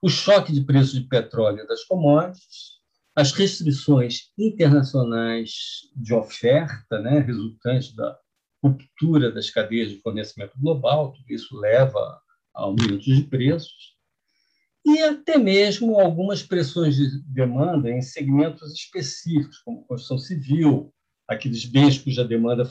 O 0.00 0.08
choque 0.08 0.52
de 0.52 0.64
preço 0.64 1.00
de 1.00 1.08
petróleo 1.08 1.64
e 1.64 1.66
das 1.66 1.84
commodities, 1.84 2.76
as 3.16 3.32
restrições 3.32 4.30
internacionais 4.38 5.52
de 5.96 6.14
oferta, 6.14 7.00
né, 7.00 7.18
resultantes 7.20 7.94
da 7.94 8.16
ruptura 8.62 9.32
das 9.32 9.50
cadeias 9.50 9.90
de 9.90 10.00
fornecimento 10.00 10.52
global, 10.58 11.12
tudo 11.12 11.24
isso 11.28 11.56
leva 11.56 11.98
a 12.54 12.62
aumentos 12.62 13.04
de 13.04 13.22
preços, 13.22 13.95
e 14.86 15.02
até 15.02 15.36
mesmo 15.36 15.98
algumas 15.98 16.44
pressões 16.44 16.94
de 16.94 17.20
demanda 17.24 17.90
em 17.90 18.00
segmentos 18.00 18.72
específicos, 18.72 19.58
como 19.58 19.84
construção 19.84 20.16
civil, 20.16 20.94
aqueles 21.26 21.64
bens 21.64 21.98
cuja 21.98 22.24
demanda 22.24 22.62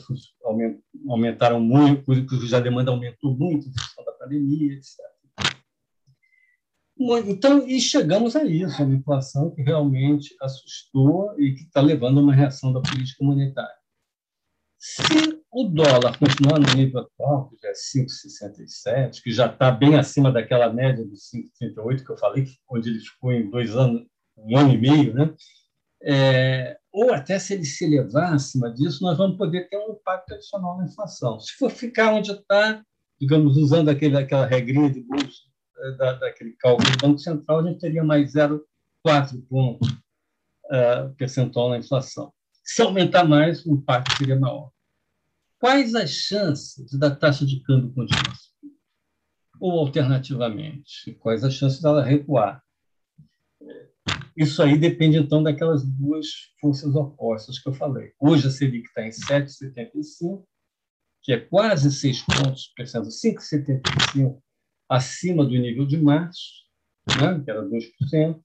aumentaram 1.06 1.60
muito, 1.60 2.04
cuja 2.26 2.58
demanda 2.58 2.90
aumentou 2.90 3.36
muito 3.36 3.68
em 3.68 3.72
função 3.72 4.02
da 4.02 4.12
pandemia, 4.12 4.72
etc. 4.72 4.98
Então, 7.26 7.68
e 7.68 7.78
chegamos 7.78 8.34
a 8.34 8.44
isso, 8.44 8.82
uma 8.82 8.94
inflação 8.94 9.54
que 9.54 9.60
realmente 9.60 10.34
assustou 10.40 11.38
e 11.38 11.52
que 11.52 11.64
está 11.64 11.82
levando 11.82 12.18
a 12.18 12.22
uma 12.22 12.34
reação 12.34 12.72
da 12.72 12.80
política 12.80 13.22
monetária. 13.22 13.76
Se 14.78 15.35
o 15.58 15.64
dólar 15.64 16.18
continuar 16.18 16.58
no 16.58 16.74
nível 16.74 17.00
atual, 17.00 17.48
que 17.48 17.56
já 17.62 17.68
é 17.68 17.72
5,67, 17.72 19.22
que 19.22 19.32
já 19.32 19.46
está 19.46 19.70
bem 19.70 19.96
acima 19.96 20.30
daquela 20.30 20.70
média 20.70 21.02
de 21.02 21.16
5,38 21.16 22.04
que 22.04 22.12
eu 22.12 22.18
falei, 22.18 22.46
onde 22.68 22.90
ele 22.90 23.00
ficou 23.00 23.32
em 23.32 23.48
dois 23.48 23.74
anos, 23.74 24.06
um 24.36 24.54
ano 24.54 24.74
e 24.74 24.76
meio, 24.76 25.14
né? 25.14 25.34
É, 26.02 26.76
ou 26.92 27.10
até 27.10 27.38
se 27.38 27.54
ele 27.54 27.64
se 27.64 27.86
elevar 27.86 28.34
acima 28.34 28.70
disso, 28.70 29.02
nós 29.02 29.16
vamos 29.16 29.38
poder 29.38 29.66
ter 29.70 29.78
um 29.78 29.92
impacto 29.92 30.34
adicional 30.34 30.76
na 30.76 30.84
inflação. 30.84 31.40
Se 31.40 31.54
for 31.54 31.70
ficar 31.70 32.12
onde 32.12 32.32
está, 32.32 32.84
digamos, 33.18 33.56
usando 33.56 33.88
aquele, 33.88 34.18
aquela 34.18 34.44
regrinha 34.44 34.90
de 34.90 35.00
bolsa, 35.00 35.40
é, 35.78 35.92
da, 35.92 36.12
daquele 36.12 36.52
cálculo 36.52 36.90
do 36.90 36.98
Banco 36.98 37.18
Central, 37.18 37.60
a 37.60 37.62
gente 37.62 37.80
teria 37.80 38.04
mais 38.04 38.34
0,4 38.34 39.42
pontos 39.48 39.88
uh, 39.90 41.14
percentual 41.16 41.70
na 41.70 41.78
inflação. 41.78 42.30
Se 42.62 42.82
aumentar 42.82 43.24
mais, 43.24 43.64
o 43.64 43.72
impacto 43.72 44.18
seria 44.18 44.38
maior. 44.38 44.75
Quais 45.58 45.94
as 45.94 46.10
chances 46.10 46.92
da 46.98 47.14
taxa 47.14 47.46
de 47.46 47.60
câmbio 47.60 47.92
continuar? 47.94 48.36
Ou, 49.58 49.78
alternativamente, 49.78 51.14
quais 51.20 51.42
as 51.42 51.54
chances 51.54 51.80
dela 51.80 52.04
recuar? 52.04 52.62
Isso 54.36 54.62
aí 54.62 54.78
depende, 54.78 55.16
então, 55.16 55.42
daquelas 55.42 55.82
duas 55.82 56.26
forças 56.60 56.94
opostas 56.94 57.58
que 57.58 57.68
eu 57.68 57.72
falei. 57.72 58.12
Hoje 58.20 58.46
a 58.48 58.50
Selic 58.50 58.86
está 58.86 59.06
em 59.06 59.10
7,75, 59.10 60.44
que 61.22 61.32
é 61.32 61.40
quase 61.40 61.90
6 61.90 62.22
pontos 62.22 62.70
percentuais, 62.76 63.18
5,75 63.20 64.38
acima 64.88 65.42
do 65.42 65.52
nível 65.52 65.86
de 65.86 65.96
março, 65.96 66.66
né, 67.18 67.42
que 67.42 67.50
era 67.50 67.64
2%. 67.64 68.42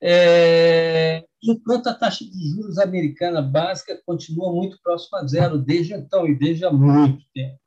É, 0.00 1.24
enquanto 1.42 1.88
a 1.88 1.94
taxa 1.94 2.24
de 2.24 2.50
juros 2.50 2.78
americana 2.78 3.42
básica 3.42 4.00
continua 4.06 4.52
muito 4.52 4.78
próxima 4.82 5.20
a 5.20 5.26
zero 5.26 5.58
desde 5.58 5.94
então 5.94 6.26
e 6.26 6.38
desde 6.38 6.64
há 6.64 6.72
muito 6.72 7.24
tempo. 7.34 7.58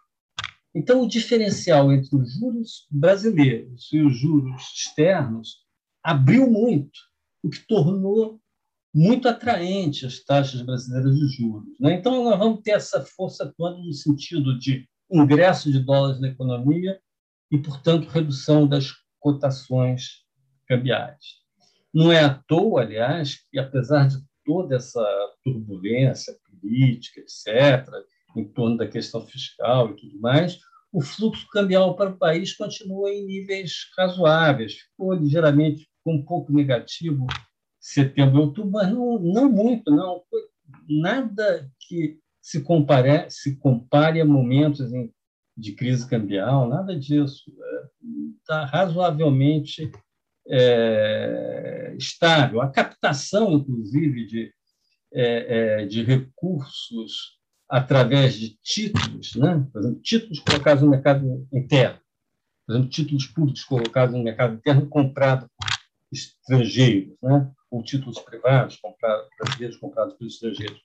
Então, 0.73 1.01
o 1.01 1.07
diferencial 1.07 1.91
entre 1.91 2.15
os 2.17 2.33
juros 2.33 2.85
brasileiros 2.91 3.89
e 3.93 4.01
os 4.01 4.17
juros 4.17 4.61
externos 4.75 5.63
abriu 6.03 6.49
muito, 6.49 6.99
o 7.41 7.49
que 7.49 7.65
tornou 7.65 8.39
muito 8.93 9.27
atraente 9.27 10.05
as 10.05 10.19
taxas 10.19 10.61
brasileiras 10.61 11.15
de 11.15 11.27
juros. 11.27 11.79
Né? 11.79 11.93
Então, 11.93 12.23
nós 12.23 12.37
vamos 12.37 12.61
ter 12.61 12.71
essa 12.71 13.01
força 13.01 13.45
atuando 13.45 13.83
no 13.83 13.93
sentido 13.93 14.57
de 14.57 14.87
ingresso 15.11 15.71
de 15.71 15.79
dólares 15.79 16.19
na 16.19 16.29
economia 16.29 16.99
e, 17.51 17.57
portanto, 17.57 18.09
redução 18.09 18.67
das 18.67 18.91
cotações 19.19 20.23
cambiais. 20.67 21.44
Não 21.95 22.11
é 22.11 22.19
à 22.19 22.33
toa, 22.45 22.81
aliás, 22.81 23.37
que 23.49 23.57
apesar 23.57 24.09
de 24.09 24.17
toda 24.43 24.75
essa 24.75 25.01
turbulência 25.45 26.35
política, 26.61 27.21
etc., 27.21 27.87
em 28.35 28.43
torno 28.43 28.75
da 28.75 28.85
questão 28.85 29.25
fiscal 29.25 29.91
e 29.91 29.95
tudo 29.95 30.19
mais, 30.19 30.59
o 30.91 30.99
fluxo 30.99 31.47
cambial 31.47 31.95
para 31.95 32.09
o 32.09 32.17
país 32.17 32.53
continua 32.53 33.09
em 33.09 33.25
níveis 33.25 33.71
razoáveis. 33.97 34.73
Ficou 34.73 35.13
ligeiramente 35.13 35.87
um 36.05 36.21
pouco 36.21 36.51
negativo 36.51 37.27
setembro 37.79 38.41
outubro, 38.41 38.71
mas 38.71 38.91
não, 38.91 39.17
não 39.17 39.49
muito, 39.49 39.89
não. 39.89 40.21
Nada 40.89 41.71
que 41.87 42.19
se 42.41 42.61
compare, 42.61 43.29
se 43.29 43.55
compare 43.55 44.19
a 44.19 44.25
momentos 44.25 44.91
em, 44.91 45.13
de 45.55 45.71
crise 45.71 46.09
cambial, 46.09 46.67
nada 46.67 46.93
disso. 46.99 47.43
Está 48.41 48.63
é, 48.63 48.65
razoavelmente 48.65 49.89
é, 50.47 51.95
estável. 51.97 52.61
A 52.61 52.69
captação, 52.69 53.53
inclusive, 53.53 54.25
de, 54.25 54.53
é, 55.13 55.81
é, 55.81 55.85
de 55.85 56.03
recursos 56.03 57.35
através 57.69 58.35
de 58.35 58.57
títulos, 58.61 59.35
né? 59.35 59.65
por 59.71 59.79
exemplo, 59.81 60.01
títulos 60.01 60.39
colocados 60.39 60.83
no 60.83 60.89
mercado 60.89 61.47
interno, 61.51 61.99
por 62.65 62.73
exemplo, 62.73 62.89
títulos 62.89 63.25
públicos 63.27 63.63
colocados 63.63 64.15
no 64.15 64.23
mercado 64.23 64.55
interno 64.55 64.87
comprados 64.87 65.47
por 65.57 65.67
estrangeiros, 66.11 67.17
né? 67.21 67.51
ou 67.71 67.83
títulos 67.83 68.19
privados 68.19 68.77
comprados, 68.77 69.27
brasileiros 69.39 69.77
comprados 69.77 70.13
por 70.13 70.27
estrangeiros. 70.27 70.79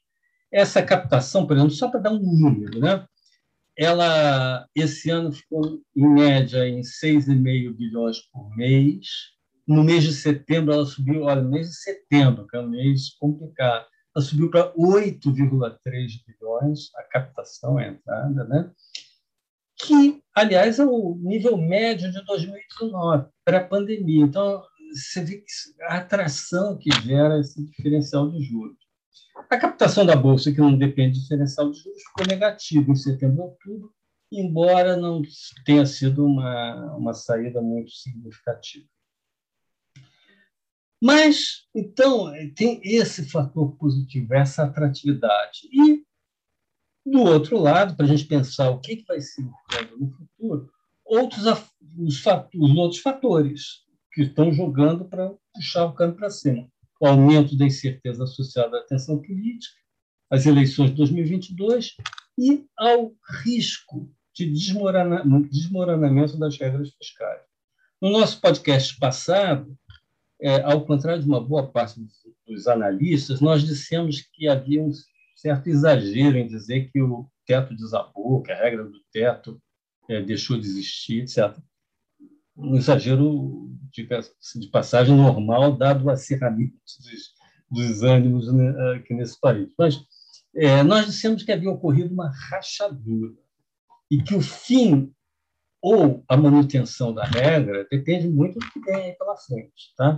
Essa 0.50 0.82
captação, 0.82 1.46
por 1.46 1.56
exemplo, 1.56 1.72
só 1.72 1.88
para 1.88 2.00
dar 2.00 2.12
um 2.12 2.18
número, 2.18 2.80
né? 2.80 3.06
ela 3.76 4.66
esse 4.74 5.10
ano 5.10 5.32
ficou 5.32 5.80
em 5.94 6.08
média 6.08 6.68
em 6.68 6.80
6,5 6.80 7.74
bilhões 7.74 8.18
por 8.32 8.54
mês, 8.56 9.06
no 9.74 9.84
mês 9.84 10.04
de 10.04 10.12
setembro, 10.12 10.72
ela 10.72 10.86
subiu, 10.86 11.22
olha, 11.22 11.42
no 11.42 11.50
mês 11.50 11.68
de 11.68 11.76
setembro, 11.76 12.46
que 12.46 12.56
é 12.56 12.60
um 12.60 12.68
mês 12.68 13.10
complicado, 13.18 13.86
ela 14.14 14.24
subiu 14.24 14.50
para 14.50 14.72
8,3 14.74 15.78
bilhões, 16.26 16.94
a 16.96 17.02
captação, 17.04 17.78
a 17.78 17.86
entrada, 17.86 18.44
né? 18.44 18.70
que, 19.82 20.22
aliás, 20.34 20.78
é 20.78 20.84
o 20.84 21.16
nível 21.20 21.56
médio 21.56 22.10
de 22.12 22.24
2019, 22.24 23.26
pré-pandemia. 23.44 24.24
Então, 24.24 24.62
você 24.92 25.24
vê 25.24 25.42
a 25.82 25.96
atração 25.96 26.76
que 26.76 26.90
gera 27.02 27.38
esse 27.38 27.64
diferencial 27.64 28.30
de 28.30 28.42
juros. 28.42 28.76
A 29.48 29.56
captação 29.56 30.04
da 30.04 30.14
Bolsa, 30.14 30.52
que 30.52 30.60
não 30.60 30.76
depende 30.76 31.18
do 31.18 31.22
diferencial 31.22 31.70
de 31.70 31.78
juros, 31.78 32.02
ficou 32.02 32.26
negativa 32.26 32.90
em 32.90 32.94
setembro 32.94 33.38
e 33.38 33.40
outubro, 33.40 33.92
embora 34.30 34.96
não 34.96 35.22
tenha 35.64 35.86
sido 35.86 36.26
uma, 36.26 36.96
uma 36.96 37.14
saída 37.14 37.62
muito 37.62 37.90
significativa. 37.90 38.86
Mas, 41.02 41.66
então, 41.74 42.30
tem 42.54 42.80
esse 42.84 43.28
fator 43.28 43.74
positivo, 43.76 44.34
essa 44.34 44.64
atratividade. 44.64 45.60
E, 45.72 46.04
do 47.06 47.20
outro 47.20 47.58
lado, 47.58 47.96
para 47.96 48.04
a 48.04 48.08
gente 48.08 48.26
pensar 48.26 48.70
o 48.70 48.80
que 48.80 49.02
vai 49.08 49.20
ser 49.20 49.42
o 49.42 49.52
câmbio 49.70 49.98
no 49.98 50.10
futuro, 50.10 50.70
outros 51.04 51.46
os, 51.98 52.24
os 52.54 52.76
outros 52.76 53.00
fatores 53.00 53.84
que 54.12 54.22
estão 54.22 54.52
jogando 54.52 55.04
para 55.06 55.32
puxar 55.54 55.86
o 55.86 55.94
câmbio 55.94 56.16
para 56.16 56.30
cima. 56.30 56.68
O 57.00 57.06
aumento 57.06 57.56
da 57.56 57.64
incerteza 57.64 58.24
associada 58.24 58.78
à 58.78 58.84
tensão 58.84 59.20
política, 59.22 59.74
as 60.30 60.44
eleições 60.44 60.90
de 60.90 60.96
2022 60.96 61.94
e 62.38 62.64
ao 62.76 63.12
risco 63.42 64.12
de 64.34 64.46
desmoronamento 64.46 66.38
das 66.38 66.58
regras 66.58 66.90
fiscais. 66.94 67.42
No 68.00 68.10
nosso 68.10 68.40
podcast 68.40 68.96
passado, 68.98 69.76
é, 70.40 70.62
ao 70.62 70.84
contrário 70.84 71.22
de 71.22 71.28
uma 71.28 71.40
boa 71.40 71.70
parte 71.70 72.00
dos 72.46 72.66
analistas, 72.66 73.40
nós 73.40 73.62
dissemos 73.62 74.20
que 74.32 74.48
havia 74.48 74.82
um 74.82 74.90
certo 75.36 75.68
exagero 75.68 76.36
em 76.36 76.46
dizer 76.46 76.90
que 76.90 77.00
o 77.00 77.28
teto 77.46 77.74
desabou, 77.74 78.42
que 78.42 78.52
a 78.52 78.56
regra 78.56 78.84
do 78.84 79.00
teto 79.12 79.60
é, 80.08 80.22
deixou 80.22 80.58
de 80.58 80.66
existir, 80.66 81.22
etc. 81.22 81.56
Um 82.56 82.76
exagero 82.76 83.70
de, 83.92 84.06
de 84.06 84.66
passagem 84.68 85.16
normal, 85.16 85.76
dado 85.76 86.04
o 86.04 86.10
acirramento 86.10 86.74
dos, 86.98 87.88
dos 87.88 88.02
ânimos 88.02 88.52
né, 88.52 88.96
aqui 88.96 89.14
nesse 89.14 89.38
país. 89.40 89.72
Mas 89.78 90.02
é, 90.54 90.82
nós 90.82 91.06
dissemos 91.06 91.42
que 91.42 91.52
havia 91.52 91.70
ocorrido 91.70 92.12
uma 92.12 92.30
rachadura 92.50 93.34
e 94.10 94.22
que 94.22 94.34
o 94.34 94.40
fim 94.40 95.12
ou 95.82 96.24
a 96.28 96.36
manutenção 96.36 97.14
da 97.14 97.24
regra 97.24 97.86
depende 97.90 98.28
muito 98.28 98.58
do 98.58 98.70
que 98.70 98.80
vem 98.80 99.16
pela 99.16 99.36
frente. 99.36 99.94
Tá? 99.96 100.16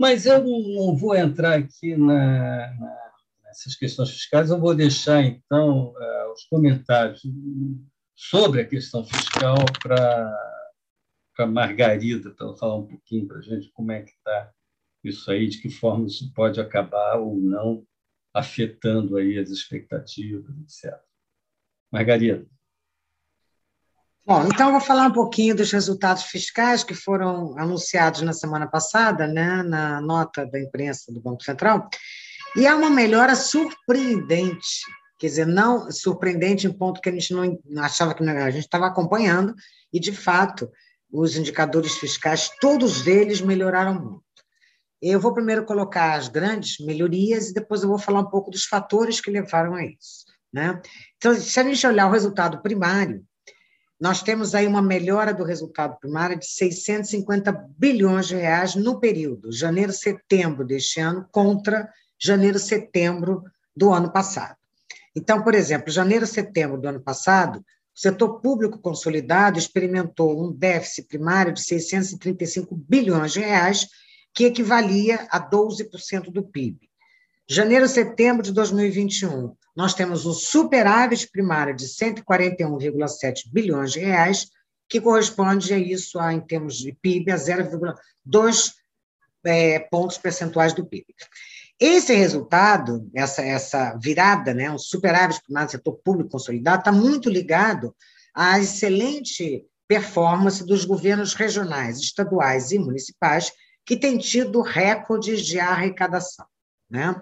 Mas 0.00 0.26
eu 0.26 0.42
não 0.42 0.96
vou 0.96 1.14
entrar 1.14 1.58
aqui 1.58 1.96
na, 1.96 2.74
na, 2.74 3.12
nessas 3.44 3.76
questões 3.76 4.10
fiscais, 4.10 4.50
eu 4.50 4.58
vou 4.58 4.74
deixar, 4.74 5.22
então, 5.22 5.92
uh, 5.92 6.32
os 6.32 6.44
comentários 6.44 7.22
sobre 8.14 8.60
a 8.60 8.66
questão 8.66 9.04
fiscal 9.04 9.56
para 9.82 11.46
Margarida, 11.46 12.30
para 12.30 12.54
falar 12.56 12.76
um 12.76 12.86
pouquinho 12.86 13.26
para 13.26 13.38
a 13.38 13.42
gente 13.42 13.70
como 13.72 13.92
é 13.92 14.02
que 14.02 14.10
está 14.10 14.52
isso 15.02 15.30
aí, 15.30 15.46
de 15.46 15.60
que 15.60 15.68
forma 15.68 16.06
isso 16.06 16.32
pode 16.32 16.60
acabar 16.60 17.18
ou 17.18 17.36
não 17.36 17.86
afetando 18.32 19.16
aí 19.16 19.38
as 19.38 19.50
expectativas, 19.50 20.44
etc. 20.60 20.98
Margarida. 21.92 22.46
Bom, 24.26 24.46
então 24.46 24.68
eu 24.68 24.72
vou 24.72 24.80
falar 24.80 25.08
um 25.08 25.12
pouquinho 25.12 25.54
dos 25.54 25.70
resultados 25.70 26.22
fiscais 26.22 26.82
que 26.82 26.94
foram 26.94 27.58
anunciados 27.58 28.22
na 28.22 28.32
semana 28.32 28.66
passada, 28.66 29.26
né, 29.26 29.62
na 29.62 30.00
nota 30.00 30.46
da 30.46 30.58
imprensa 30.58 31.12
do 31.12 31.20
Banco 31.20 31.44
Central, 31.44 31.90
e 32.56 32.66
há 32.66 32.74
uma 32.74 32.88
melhora 32.88 33.36
surpreendente, 33.36 34.80
quer 35.18 35.26
dizer, 35.26 35.46
não 35.46 35.90
surpreendente 35.92 36.66
em 36.66 36.72
ponto 36.72 37.02
que 37.02 37.10
a 37.10 37.12
gente 37.12 37.34
não 37.34 37.82
achava 37.82 38.14
que 38.14 38.22
a 38.22 38.50
gente 38.50 38.64
estava 38.64 38.86
acompanhando, 38.86 39.54
e 39.92 40.00
de 40.00 40.10
fato 40.10 40.70
os 41.12 41.36
indicadores 41.36 41.98
fiscais, 41.98 42.50
todos 42.62 43.06
eles 43.06 43.42
melhoraram 43.42 43.92
muito. 43.92 44.24
Eu 45.02 45.20
vou 45.20 45.34
primeiro 45.34 45.66
colocar 45.66 46.14
as 46.14 46.28
grandes 46.28 46.78
melhorias 46.80 47.50
e 47.50 47.54
depois 47.54 47.82
eu 47.82 47.90
vou 47.90 47.98
falar 47.98 48.20
um 48.20 48.30
pouco 48.30 48.50
dos 48.50 48.64
fatores 48.64 49.20
que 49.20 49.30
levaram 49.30 49.74
a 49.74 49.84
isso. 49.84 50.24
Né? 50.50 50.80
Então, 51.18 51.34
se 51.34 51.60
a 51.60 51.62
gente 51.62 51.86
olhar 51.86 52.06
o 52.06 52.10
resultado 52.10 52.62
primário, 52.62 53.22
nós 54.04 54.22
temos 54.22 54.54
aí 54.54 54.66
uma 54.66 54.82
melhora 54.82 55.32
do 55.32 55.44
resultado 55.44 55.98
primário 55.98 56.38
de 56.38 56.44
650 56.44 57.50
bilhões 57.78 58.26
de 58.26 58.34
reais 58.34 58.74
no 58.74 59.00
período 59.00 59.50
janeiro-setembro 59.50 60.62
deste 60.62 61.00
ano 61.00 61.26
contra 61.32 61.88
janeiro-setembro 62.18 63.42
do 63.74 63.94
ano 63.94 64.12
passado. 64.12 64.56
Então, 65.16 65.42
por 65.42 65.54
exemplo, 65.54 65.90
janeiro-setembro 65.90 66.78
do 66.78 66.86
ano 66.86 67.00
passado, 67.00 67.60
o 67.60 67.98
setor 67.98 68.42
público 68.42 68.78
consolidado 68.78 69.58
experimentou 69.58 70.38
um 70.38 70.52
déficit 70.52 71.08
primário 71.08 71.54
de 71.54 71.62
635 71.62 72.76
bilhões 72.76 73.32
de 73.32 73.40
reais, 73.40 73.88
que 74.34 74.44
equivalia 74.44 75.26
a 75.30 75.40
12% 75.40 76.30
do 76.30 76.42
PIB. 76.42 76.90
Janeiro-setembro 77.46 78.42
de 78.42 78.52
2021, 78.52 79.54
nós 79.76 79.92
temos 79.92 80.24
um 80.24 80.32
superávit 80.32 81.30
primário 81.30 81.76
de 81.76 81.86
141,7 81.86 83.42
bilhões 83.52 83.92
de 83.92 84.00
reais, 84.00 84.48
que 84.88 84.98
corresponde 84.98 85.74
a 85.74 85.78
isso, 85.78 86.18
a, 86.18 86.32
em 86.32 86.40
termos 86.40 86.78
de 86.78 86.92
PIB, 86.92 87.32
a 87.32 87.36
0,2 87.36 88.72
é, 89.44 89.78
pontos 89.78 90.16
percentuais 90.16 90.72
do 90.72 90.86
PIB. 90.86 91.06
Esse 91.78 92.14
resultado, 92.14 93.10
essa, 93.14 93.42
essa 93.42 93.98
virada, 94.00 94.54
né, 94.54 94.70
um 94.70 94.78
superávit 94.78 95.42
primário 95.42 95.68
do 95.68 95.72
setor 95.72 96.00
público 96.02 96.30
consolidado, 96.30 96.78
está 96.78 96.92
muito 96.92 97.28
ligado 97.28 97.94
à 98.34 98.58
excelente 98.58 99.66
performance 99.86 100.64
dos 100.64 100.86
governos 100.86 101.34
regionais, 101.34 101.98
estaduais 101.98 102.70
e 102.70 102.78
municipais, 102.78 103.52
que 103.84 103.98
têm 103.98 104.16
tido 104.16 104.62
recordes 104.62 105.44
de 105.44 105.60
arrecadação. 105.60 106.46
Né? 106.90 107.20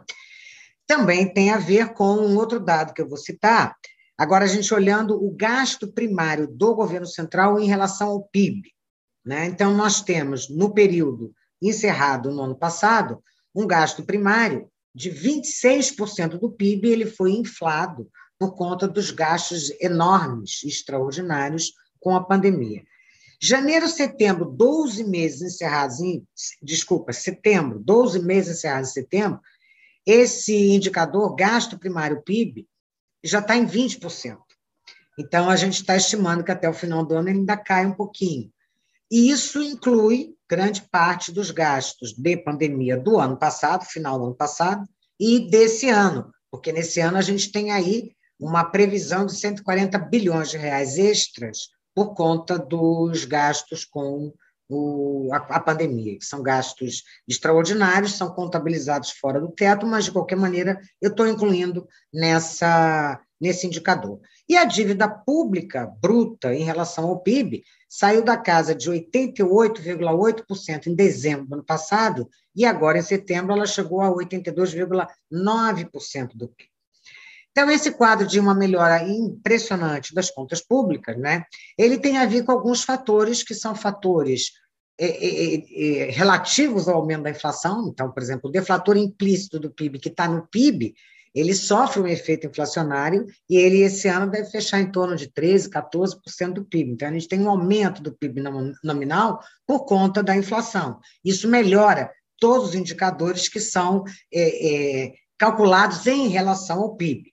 Também 0.87 1.33
tem 1.33 1.51
a 1.51 1.59
ver 1.59 1.92
com 1.92 2.16
um 2.16 2.37
outro 2.37 2.61
dado 2.61 2.92
que 2.92 3.01
eu 3.01 3.09
vou 3.09 3.18
citar. 3.18 3.77
Agora, 4.18 4.44
a 4.44 4.48
gente 4.48 4.72
olhando 4.75 5.14
o 5.14 5.35
gasto 5.35 5.90
primário 5.90 6.46
do 6.46 6.75
governo 6.75 7.07
central 7.07 7.59
em 7.59 7.66
relação 7.66 8.11
ao 8.11 8.22
PIB. 8.25 8.70
Né? 9.25 9.46
Então, 9.46 9.75
nós 9.75 10.03
temos, 10.03 10.48
no 10.48 10.72
período 10.72 11.33
encerrado 11.61 12.31
no 12.31 12.42
ano 12.42 12.57
passado, 12.57 13.22
um 13.55 13.66
gasto 13.66 14.03
primário 14.05 14.68
de 14.94 15.11
26% 15.11 16.38
do 16.38 16.51
PIB, 16.51 16.88
ele 16.88 17.07
foi 17.07 17.33
inflado 17.33 18.11
por 18.38 18.55
conta 18.55 18.88
dos 18.88 19.11
gastos 19.11 19.70
enormes, 19.81 20.62
extraordinários 20.64 21.72
com 22.01 22.14
a 22.14 22.25
pandemia. 22.25 22.83
Janeiro, 23.44 23.88
setembro, 23.88 24.44
12 24.44 25.02
meses 25.02 25.42
encerrados 25.42 25.98
em. 25.98 26.24
Desculpa, 26.62 27.12
setembro, 27.12 27.81
12 27.81 28.22
meses 28.22 28.59
encerrados 28.59 28.90
em 28.90 28.92
setembro, 28.92 29.40
esse 30.07 30.55
indicador, 30.70 31.35
gasto 31.35 31.76
primário 31.76 32.22
PIB, 32.22 32.68
já 33.24 33.40
está 33.40 33.57
em 33.57 33.66
20%. 33.66 34.38
Então, 35.18 35.50
a 35.50 35.57
gente 35.57 35.74
está 35.74 35.96
estimando 35.96 36.44
que 36.44 36.52
até 36.52 36.68
o 36.68 36.72
final 36.72 37.05
do 37.05 37.16
ano 37.16 37.28
ele 37.28 37.40
ainda 37.40 37.57
cai 37.57 37.85
um 37.85 37.92
pouquinho. 37.92 38.48
E 39.11 39.31
isso 39.31 39.61
inclui 39.61 40.37
grande 40.48 40.83
parte 40.83 41.33
dos 41.33 41.50
gastos 41.50 42.12
de 42.12 42.37
pandemia 42.37 42.96
do 42.96 43.18
ano 43.18 43.37
passado, 43.37 43.85
final 43.85 44.18
do 44.20 44.26
ano 44.26 44.37
passado, 44.37 44.88
e 45.18 45.50
desse 45.50 45.88
ano, 45.88 46.33
porque 46.48 46.72
nesse 46.72 47.00
ano 47.00 47.18
a 47.18 47.22
gente 47.22 47.50
tem 47.50 47.72
aí 47.72 48.12
uma 48.38 48.64
previsão 48.64 49.26
de 49.26 49.35
140 49.35 49.98
bilhões 49.98 50.50
de 50.50 50.59
reais 50.59 50.96
extras 50.96 51.72
por 51.94 52.14
conta 52.14 52.59
dos 52.59 53.24
gastos 53.24 53.85
com 53.85 54.33
o, 54.68 55.31
a, 55.33 55.37
a, 55.37 55.61
pandemia, 55.61 56.18
que 56.18 56.24
são 56.24 56.42
gastos 56.42 57.05
extraordinários, 57.28 58.16
são 58.16 58.31
contabilizados 58.31 59.11
fora 59.11 59.40
do 59.40 59.50
teto, 59.50 59.87
mas, 59.87 60.07
de 60.07 60.12
qualquer 60.12 60.37
maneira, 60.37 60.81
eu 61.00 61.11
estou 61.11 61.26
incluindo 61.26 61.87
nessa, 62.12 63.20
nesse 63.40 63.66
indicador. 63.66 64.20
E 64.48 64.57
a 64.57 64.64
dívida 64.64 65.09
pública 65.09 65.87
bruta 66.00 66.55
em 66.55 66.64
relação 66.64 67.05
ao 67.05 67.20
PIB 67.20 67.62
saiu 67.88 68.24
da 68.24 68.37
casa 68.37 68.74
de 68.74 68.90
88,8% 68.90 70.87
em 70.87 70.94
dezembro 70.94 71.46
do 71.46 71.55
ano 71.55 71.64
passado, 71.64 72.28
e 72.55 72.64
agora, 72.64 72.98
em 72.98 73.02
setembro, 73.02 73.52
ela 73.52 73.66
chegou 73.66 74.00
a 74.00 74.11
82,9% 74.11 76.31
do 76.35 76.48
PIB. 76.48 76.71
Então, 77.52 77.70
esse 77.70 77.92
quadro 77.92 78.26
de 78.26 78.40
uma 78.40 78.54
melhora 78.54 79.06
impressionante 79.06 80.14
das 80.14 80.30
contas 80.30 80.60
públicas, 80.60 81.16
né, 81.18 81.44
ele 81.78 81.98
tem 81.98 82.16
a 82.16 82.26
ver 82.26 82.44
com 82.44 82.52
alguns 82.52 82.82
fatores 82.82 83.42
que 83.42 83.54
são 83.54 83.74
fatores 83.74 84.52
é, 84.98 85.06
é, 85.06 85.54
é, 85.56 86.10
relativos 86.10 86.88
ao 86.88 86.96
aumento 86.96 87.24
da 87.24 87.30
inflação. 87.30 87.88
Então, 87.88 88.10
por 88.10 88.22
exemplo, 88.22 88.48
o 88.48 88.52
deflator 88.52 88.96
implícito 88.96 89.58
do 89.58 89.70
PIB, 89.70 89.98
que 89.98 90.08
está 90.08 90.26
no 90.26 90.46
PIB, 90.48 90.94
ele 91.34 91.54
sofre 91.54 92.00
um 92.00 92.06
efeito 92.06 92.46
inflacionário 92.46 93.26
e 93.48 93.56
ele, 93.56 93.80
esse 93.80 94.06
ano, 94.08 94.30
deve 94.30 94.50
fechar 94.50 94.80
em 94.80 94.90
torno 94.90 95.16
de 95.16 95.28
13%, 95.28 95.68
14% 95.70 96.52
do 96.52 96.64
PIB. 96.64 96.92
Então, 96.92 97.08
a 97.08 97.12
gente 97.12 97.28
tem 97.28 97.40
um 97.40 97.50
aumento 97.50 98.02
do 98.02 98.12
PIB 98.12 98.42
nominal 98.82 99.40
por 99.66 99.84
conta 99.84 100.22
da 100.22 100.36
inflação. 100.36 101.00
Isso 101.24 101.48
melhora 101.48 102.10
todos 102.38 102.70
os 102.70 102.74
indicadores 102.74 103.48
que 103.48 103.60
são 103.60 104.04
é, 104.32 105.04
é, 105.04 105.12
calculados 105.38 106.06
em 106.06 106.28
relação 106.28 106.80
ao 106.80 106.96
PIB. 106.96 107.32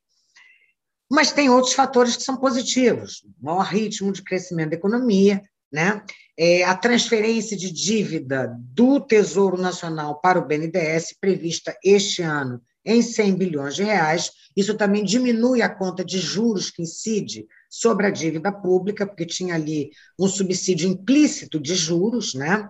Mas 1.09 1.31
tem 1.31 1.49
outros 1.49 1.73
fatores 1.73 2.15
que 2.15 2.23
são 2.23 2.37
positivos, 2.37 3.25
maior 3.41 3.63
ritmo 3.63 4.11
de 4.11 4.23
crescimento 4.23 4.71
da 4.71 4.75
economia, 4.75 5.41
né? 5.71 6.03
É, 6.37 6.63
a 6.63 6.75
transferência 6.75 7.57
de 7.57 7.71
dívida 7.71 8.55
do 8.59 8.99
Tesouro 8.99 9.61
Nacional 9.61 10.19
para 10.21 10.39
o 10.39 10.45
BNDES, 10.45 11.15
prevista 11.19 11.75
este 11.83 12.21
ano 12.21 12.61
em 12.85 13.01
100 13.01 13.35
bilhões 13.35 13.75
de 13.75 13.83
reais, 13.83 14.31
isso 14.55 14.75
também 14.75 15.03
diminui 15.03 15.61
a 15.61 15.69
conta 15.69 16.03
de 16.03 16.17
juros 16.17 16.71
que 16.71 16.81
incide 16.81 17.45
sobre 17.69 18.07
a 18.07 18.09
dívida 18.09 18.51
pública, 18.51 19.05
porque 19.05 19.25
tinha 19.25 19.55
ali 19.55 19.91
um 20.17 20.27
subsídio 20.27 20.89
implícito 20.89 21.59
de 21.59 21.75
juros, 21.75 22.33
né? 22.33 22.69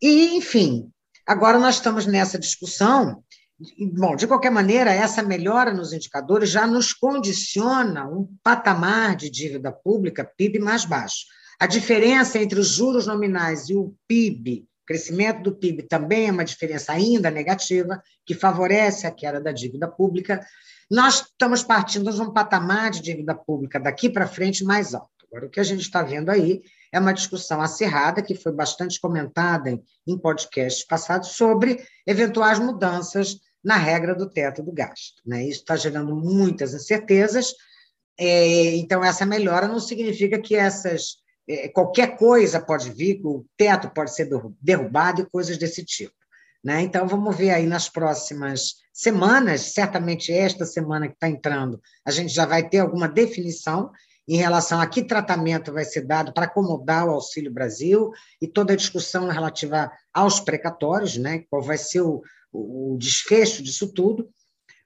E, 0.00 0.34
enfim, 0.36 0.90
Agora 1.26 1.58
nós 1.58 1.76
estamos 1.76 2.04
nessa 2.04 2.38
discussão. 2.38 3.24
Bom, 3.92 4.16
de 4.16 4.26
qualquer 4.26 4.50
maneira, 4.50 4.92
essa 4.92 5.22
melhora 5.22 5.72
nos 5.72 5.92
indicadores 5.92 6.50
já 6.50 6.66
nos 6.66 6.92
condiciona 6.92 8.06
um 8.06 8.28
patamar 8.42 9.16
de 9.16 9.30
dívida 9.30 9.72
pública 9.72 10.24
PIB 10.24 10.58
mais 10.58 10.84
baixo. 10.84 11.26
A 11.58 11.66
diferença 11.66 12.38
entre 12.38 12.58
os 12.58 12.68
juros 12.68 13.06
nominais 13.06 13.68
e 13.68 13.74
o 13.74 13.94
PIB, 14.08 14.66
crescimento 14.86 15.42
do 15.42 15.54
PIB, 15.54 15.84
também 15.84 16.28
é 16.28 16.32
uma 16.32 16.44
diferença 16.44 16.92
ainda 16.92 17.30
negativa, 17.30 18.02
que 18.26 18.34
favorece 18.34 19.06
a 19.06 19.10
queda 19.10 19.40
da 19.40 19.52
dívida 19.52 19.88
pública. 19.88 20.44
Nós 20.90 21.26
estamos 21.26 21.62
partindo 21.62 22.12
de 22.12 22.20
um 22.20 22.32
patamar 22.32 22.90
de 22.90 23.00
dívida 23.00 23.34
pública 23.34 23.78
daqui 23.80 24.10
para 24.10 24.26
frente 24.26 24.64
mais 24.64 24.94
alto. 24.94 25.10
Agora, 25.26 25.46
o 25.46 25.50
que 25.50 25.60
a 25.60 25.64
gente 25.64 25.80
está 25.80 26.02
vendo 26.02 26.30
aí 26.30 26.62
é 26.92 27.00
uma 27.00 27.12
discussão 27.12 27.60
acirrada, 27.60 28.22
que 28.22 28.36
foi 28.36 28.52
bastante 28.52 29.00
comentada 29.00 29.68
em, 30.06 30.18
podcasts 30.18 30.86
passados, 30.86 31.30
sobre 31.30 31.84
eventuais 32.06 32.60
mudanças 32.60 33.40
na 33.64 33.76
regra 33.76 34.14
do 34.14 34.28
teto 34.28 34.62
do 34.62 34.72
gasto. 34.72 35.22
Né? 35.24 35.44
Isso 35.44 35.60
está 35.60 35.76
gerando 35.76 36.14
muitas 36.14 36.74
incertezas, 36.74 37.54
é, 38.18 38.76
então 38.76 39.02
essa 39.02 39.26
melhora 39.26 39.66
não 39.66 39.80
significa 39.80 40.40
que 40.40 40.54
essas 40.54 41.16
é, 41.48 41.68
qualquer 41.68 42.16
coisa 42.16 42.60
pode 42.60 42.90
vir, 42.90 43.20
o 43.24 43.44
teto 43.56 43.90
pode 43.90 44.14
ser 44.14 44.28
derrubado 44.60 45.22
e 45.22 45.30
coisas 45.30 45.58
desse 45.58 45.84
tipo. 45.84 46.14
Né? 46.64 46.80
Então, 46.80 47.06
vamos 47.06 47.36
ver 47.36 47.50
aí 47.50 47.66
nas 47.66 47.90
próximas 47.90 48.76
semanas, 48.92 49.72
certamente 49.72 50.32
esta 50.32 50.64
semana 50.64 51.08
que 51.08 51.14
está 51.14 51.28
entrando, 51.28 51.80
a 52.06 52.10
gente 52.10 52.32
já 52.32 52.46
vai 52.46 52.66
ter 52.66 52.78
alguma 52.78 53.06
definição 53.06 53.90
em 54.26 54.36
relação 54.36 54.80
a 54.80 54.86
que 54.86 55.02
tratamento 55.02 55.70
vai 55.70 55.84
ser 55.84 56.06
dado 56.06 56.32
para 56.32 56.46
acomodar 56.46 57.06
o 57.06 57.10
Auxílio 57.10 57.52
Brasil 57.52 58.10
e 58.40 58.48
toda 58.48 58.72
a 58.72 58.76
discussão 58.76 59.28
relativa 59.28 59.92
aos 60.14 60.40
precatórios, 60.40 61.18
né? 61.18 61.44
qual 61.50 61.60
vai 61.60 61.76
ser 61.76 62.00
o, 62.00 62.22
o 62.54 62.96
desfecho 62.98 63.62
disso 63.62 63.92
tudo. 63.92 64.28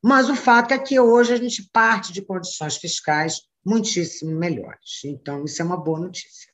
Mas 0.03 0.31
o 0.31 0.37
fato 0.37 0.73
é 0.73 0.79
que 0.79 0.99
hoje 0.99 1.33
a 1.33 1.37
gente 1.37 1.69
parte 1.73 2.13
de 2.13 2.23
condições 2.23 2.77
fiscais 2.77 3.43
muitíssimo 3.65 4.35
melhores. 4.35 5.05
Então, 5.05 5.45
isso 5.45 5.61
é 5.61 5.65
uma 5.65 5.77
boa 5.77 6.01
notícia. 6.01 6.53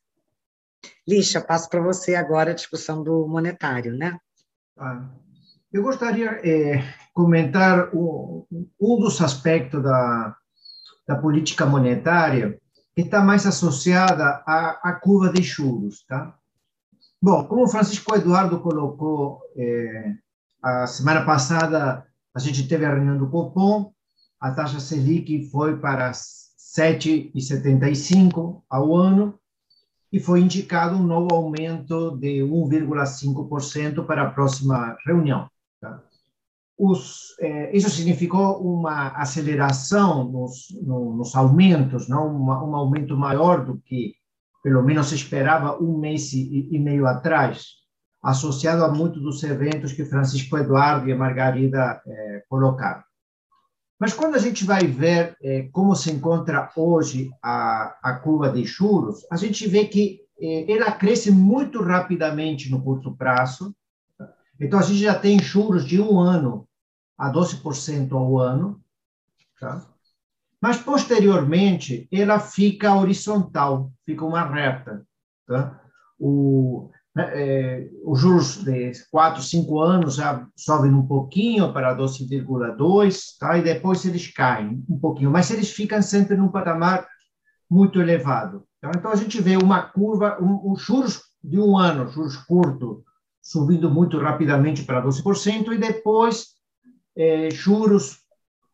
Lixa, 1.07 1.40
passo 1.40 1.68
para 1.68 1.81
você 1.81 2.14
agora 2.14 2.50
a 2.50 2.55
discussão 2.55 3.03
do 3.03 3.27
monetário, 3.29 3.96
né? 3.96 4.18
Ah, 4.77 5.09
eu 5.72 5.83
gostaria 5.83 6.40
de 6.40 6.50
eh, 6.50 6.94
comentar 7.12 7.94
um, 7.94 8.46
um 8.81 8.98
dos 8.98 9.20
aspectos 9.20 9.83
da, 9.83 10.37
da 11.07 11.16
política 11.16 11.66
monetária 11.66 12.59
está 12.96 13.22
mais 13.22 13.46
associada 13.46 14.42
à, 14.46 14.90
à 14.90 14.92
curva 14.94 15.33
de 15.33 15.42
juros, 15.42 16.05
tá? 16.07 16.37
Bom, 17.20 17.44
como 17.46 17.64
o 17.64 17.68
Francisco 17.68 18.14
Eduardo 18.14 18.61
colocou, 18.61 19.40
é, 19.57 20.14
a 20.64 20.87
semana 20.87 21.24
passada 21.24 22.07
a 22.35 22.38
gente 22.38 22.66
teve 22.66 22.87
a 22.87 22.94
reunião 22.94 23.18
do 23.18 23.29
Copom, 23.29 23.92
a 24.40 24.50
taxa 24.50 24.81
Selic 24.81 25.50
foi 25.50 25.77
para 25.77 26.11
7,75 26.11 28.62
ao 28.68 28.96
ano 28.96 29.38
e 30.12 30.18
foi 30.18 30.40
indicado 30.40 30.96
um 30.96 31.03
novo 31.03 31.35
aumento 31.35 32.16
de 32.16 32.40
1,5% 32.40 34.07
para 34.07 34.22
a 34.22 34.31
próxima 34.31 34.96
reunião. 35.07 35.50
Tá? 35.81 36.03
os, 36.77 37.37
é, 37.40 37.77
isso 37.77 37.88
significou 37.88 38.61
uma 38.61 39.09
aceleração 39.09 40.24
nos, 40.24 40.66
no, 40.83 41.14
nos 41.14 41.35
aumentos, 41.35 42.09
não 42.09 42.35
uma, 42.35 42.62
um 42.64 42.74
aumento 42.74 43.16
maior 43.16 43.64
do 43.64 43.79
que 43.79 44.14
pelo 44.62 44.83
menos 44.83 45.12
esperava 45.12 45.81
um 45.81 45.98
mês 45.98 46.33
e, 46.33 46.68
e, 46.72 46.79
meio 46.79 47.07
atrás, 47.07 47.84
associado 48.24 48.84
a 48.84 48.88
muitos 48.88 49.22
dos 49.22 49.42
eventos 49.42 49.92
que 49.92 50.04
Francisco 50.04 50.56
Eduardo 50.56 51.08
e 51.08 51.12
a 51.12 51.16
Margarida 51.16 52.02
é, 52.06 52.42
colocaram. 52.48 53.02
Mas 54.00 54.12
quando 54.12 54.34
a 54.34 54.38
gente 54.38 54.64
vai 54.64 54.87
ver 54.87 55.37
é, 55.42 55.68
como 55.70 55.94
se 55.94 56.10
encontra 56.10 56.70
hoje 56.76 57.30
a, 57.42 57.96
a 58.02 58.14
curva 58.14 58.50
de 58.50 58.64
juros, 58.64 59.26
a 59.30 59.37
gente 59.37 59.68
vê 59.68 59.84
que 59.84 60.20
é, 60.40 60.72
ela 60.72 60.90
cresce 60.90 61.30
muito 61.30 61.82
rapidamente 61.82 62.70
no 62.70 62.82
curto 62.82 63.14
prazo, 63.14 63.74
então, 64.60 64.78
a 64.78 64.82
gente 64.82 64.98
já 64.98 65.18
tem 65.18 65.38
juros 65.40 65.84
de 65.84 66.00
um 66.00 66.18
ano 66.18 66.68
a 67.18 67.30
12% 67.32 68.12
ao 68.12 68.38
ano, 68.38 68.80
tá? 69.58 69.84
mas, 70.60 70.78
posteriormente, 70.78 72.08
ela 72.10 72.38
fica 72.38 72.94
horizontal, 72.94 73.92
fica 74.04 74.24
uma 74.24 74.44
reta. 74.44 75.06
Tá? 75.46 75.80
O, 76.18 76.90
é, 77.16 77.88
os 78.05 78.20
juros 78.20 78.64
de 78.64 78.92
4, 79.11 79.40
5 79.42 79.81
anos 79.81 80.16
já 80.16 80.46
sobem 80.57 80.92
um 80.92 81.07
pouquinho 81.07 81.72
para 81.72 81.96
12,2, 81.96 83.38
tá? 83.38 83.57
e 83.57 83.62
depois 83.62 84.05
eles 84.05 84.33
caem 84.33 84.85
um 84.88 84.98
pouquinho, 84.98 85.31
mas 85.31 85.50
eles 85.50 85.70
ficam 85.70 86.03
sempre 86.03 86.37
num 86.37 86.48
patamar 86.48 87.07
muito 87.70 88.00
elevado. 88.00 88.64
Tá? 88.81 88.90
Então, 88.96 89.12
a 89.12 89.16
gente 89.16 89.40
vê 89.40 89.57
uma 89.57 89.83
curva, 89.83 90.38
um, 90.40 90.72
um 90.72 90.77
juros 90.77 91.22
de 91.42 91.59
um 91.59 91.79
ano, 91.79 92.11
juros 92.11 92.37
curtos, 92.37 92.98
subindo 93.40 93.90
muito 93.90 94.18
rapidamente 94.18 94.83
para 94.83 95.05
12%, 95.05 95.72
e 95.72 95.79
depois 95.79 96.55
eh, 97.16 97.50
juros 97.50 98.24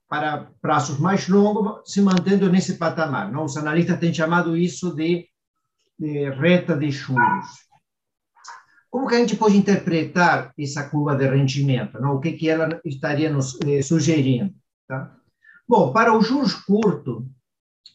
para 0.08 0.50
prazos 0.62 0.98
mais 0.98 1.28
longos 1.28 1.92
se 1.92 2.00
mantendo 2.00 2.50
nesse 2.50 2.78
patamar. 2.78 3.30
Não? 3.30 3.44
Os 3.44 3.56
analistas 3.56 3.98
têm 3.98 4.14
chamado 4.14 4.56
isso 4.56 4.94
de, 4.94 5.26
de 5.98 6.30
reta 6.30 6.76
de 6.76 6.90
juros. 6.90 7.69
Como 8.90 9.06
que 9.06 9.14
a 9.14 9.18
gente 9.18 9.36
pode 9.36 9.56
interpretar 9.56 10.52
essa 10.58 10.88
curva 10.88 11.14
de 11.14 11.28
rendimento? 11.28 12.00
Não? 12.00 12.16
O 12.16 12.20
que, 12.20 12.32
que 12.32 12.48
ela 12.48 12.80
estaria 12.84 13.30
nos 13.30 13.58
eh, 13.60 13.82
sugerindo? 13.82 14.52
Tá? 14.88 15.16
Bom, 15.68 15.92
para 15.92 16.16
os 16.16 16.26
juros 16.26 16.54
curtos, 16.54 17.24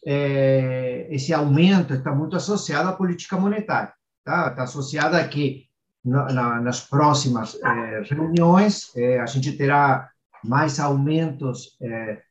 eh, 0.06 1.06
esse 1.10 1.34
aumento 1.34 1.94
está 1.94 2.14
muito 2.14 2.34
associado 2.36 2.88
à 2.88 2.92
política 2.92 3.36
monetária. 3.36 3.92
Tá? 4.24 4.48
Está 4.48 4.62
associado 4.62 5.16
a 5.16 5.24
que 5.28 5.66
na, 6.06 6.60
nas 6.60 6.80
próximas 6.80 7.58
eh, 7.60 8.02
reuniões, 8.08 8.92
eh, 8.96 9.18
a 9.18 9.26
gente 9.26 9.52
terá 9.52 10.08
mais 10.44 10.78
aumentos 10.78 11.76
eh, 11.80 12.22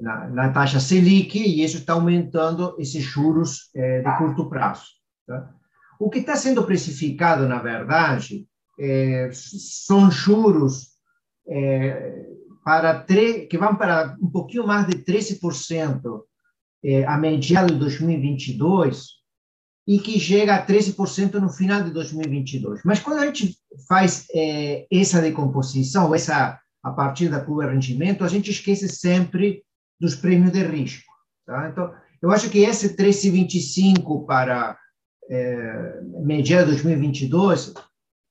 na, 0.00 0.28
na, 0.28 0.52
taxa 0.52 0.78
Selic 0.78 1.36
e 1.36 1.64
isso 1.64 1.78
está 1.78 1.94
aumentando 1.94 2.76
esses 2.78 3.02
juros 3.02 3.70
de 3.74 4.18
curto 4.18 4.48
prazo. 4.48 4.84
Tá? 5.26 5.52
O 6.02 6.10
que 6.10 6.18
está 6.18 6.34
sendo 6.34 6.64
precificado, 6.64 7.46
na 7.46 7.62
verdade, 7.62 8.44
são 9.32 10.10
juros 10.10 10.88
para 12.64 13.04
que 13.48 13.56
vão 13.56 13.76
para 13.76 14.16
um 14.20 14.28
pouquinho 14.28 14.66
mais 14.66 14.84
de 14.84 14.96
13% 15.04 16.22
a 17.06 17.16
mediados 17.16 17.72
de 17.72 17.78
2022, 17.78 19.22
e 19.86 20.00
que 20.00 20.18
chega 20.18 20.56
a 20.56 20.66
13% 20.66 21.34
no 21.34 21.48
final 21.48 21.84
de 21.84 21.90
2022. 21.90 22.80
Mas 22.84 22.98
quando 22.98 23.18
a 23.18 23.26
gente 23.26 23.56
faz 23.88 24.26
é, 24.34 24.86
essa 24.90 25.20
decomposição, 25.20 26.12
essa 26.12 26.58
a 26.82 26.90
partir 26.90 27.28
da 27.28 27.40
curva 27.40 27.66
de 27.66 27.74
rendimento, 27.74 28.24
a 28.24 28.28
gente 28.28 28.50
esquece 28.50 28.88
sempre 28.88 29.62
dos 30.00 30.16
prêmios 30.16 30.52
de 30.52 30.64
risco. 30.64 31.12
Tá? 31.46 31.68
Então, 31.68 31.94
eu 32.20 32.32
acho 32.32 32.50
que 32.50 32.58
esse 32.58 32.96
13,25 32.96 34.26
para 34.26 34.76
é, 35.32 36.00
mediano 36.24 36.66
de 36.66 36.82
2022 36.82 37.74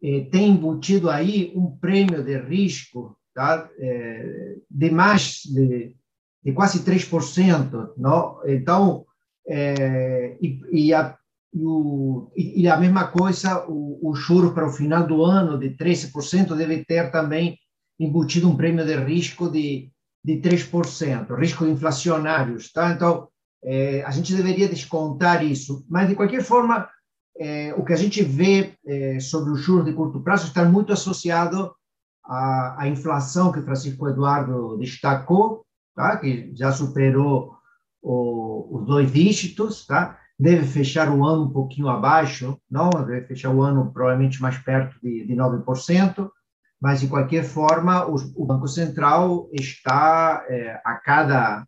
é, 0.03 0.21
tem 0.31 0.51
embutido 0.51 1.09
aí 1.09 1.51
um 1.55 1.75
prêmio 1.77 2.23
de 2.23 2.37
risco 2.37 3.17
tá? 3.33 3.69
É, 3.79 4.55
de 4.69 4.89
mais 4.91 5.41
de, 5.45 5.95
de 6.43 6.53
quase 6.53 6.83
3%. 6.83 7.93
Não? 7.97 8.41
Então, 8.45 9.05
é, 9.47 10.37
e, 10.41 10.61
e 10.71 10.93
a 10.93 11.17
o, 11.53 12.31
e, 12.33 12.65
a 12.69 12.77
mesma 12.77 13.07
coisa, 13.07 13.65
o, 13.67 13.99
o 14.09 14.15
juro 14.15 14.53
para 14.53 14.65
o 14.65 14.71
final 14.71 15.05
do 15.05 15.21
ano 15.21 15.59
de 15.59 15.71
13% 15.71 16.55
deve 16.55 16.85
ter 16.85 17.11
também 17.11 17.59
embutido 17.99 18.49
um 18.49 18.55
prêmio 18.55 18.85
de 18.85 18.95
risco 18.95 19.49
de, 19.49 19.91
de 20.23 20.37
3%, 20.37 21.37
risco 21.37 21.65
inflacionários. 21.65 22.71
Tá? 22.71 22.91
Então, 22.93 23.27
é, 23.63 24.04
a 24.04 24.12
gente 24.12 24.36
deveria 24.36 24.67
descontar 24.67 25.43
isso. 25.43 25.86
Mas, 25.89 26.08
de 26.08 26.15
qualquer 26.15 26.43
forma, 26.43 26.89
é, 27.39 27.74
o 27.76 27.84
que 27.84 27.93
a 27.93 27.97
gente 27.97 28.24
vê 28.24 28.74
é, 28.86 29.19
sobre 29.19 29.52
o 29.52 29.56
juros 29.56 29.86
de 29.86 29.93
curto 29.93 30.21
prazo 30.21 30.47
está 30.47 30.65
muito 30.65 30.91
associado 30.91 31.74
à, 32.26 32.84
à 32.84 32.88
inflação 32.88 33.52
que 33.52 33.62
Francisco 33.62 34.08
Eduardo 34.08 34.78
destacou, 34.78 35.65
tá? 35.95 36.17
que 36.17 36.52
já 36.56 36.71
superou 36.71 37.56
o, 38.02 38.78
os 38.78 38.86
dois 38.86 39.12
dígitos, 39.12 39.86
tá? 39.86 40.17
deve 40.39 40.65
fechar 40.65 41.10
o 41.10 41.24
ano 41.26 41.43
um 41.45 41.52
pouquinho 41.52 41.88
abaixo, 41.88 42.58
não, 42.69 42.89
deve 42.89 43.28
fechar 43.28 43.52
o 43.52 43.62
ano 43.62 43.91
provavelmente 43.93 44.41
mais 44.41 44.58
perto 44.58 45.00
de, 45.02 45.26
de 45.26 45.36
9%, 45.36 46.30
mas, 46.82 47.00
de 47.00 47.08
qualquer 47.08 47.43
forma, 47.43 48.08
o, 48.08 48.15
o 48.36 48.43
Banco 48.43 48.67
Central 48.67 49.47
está, 49.54 50.43
é, 50.50 50.82
a 50.84 50.95
cada 50.95 51.63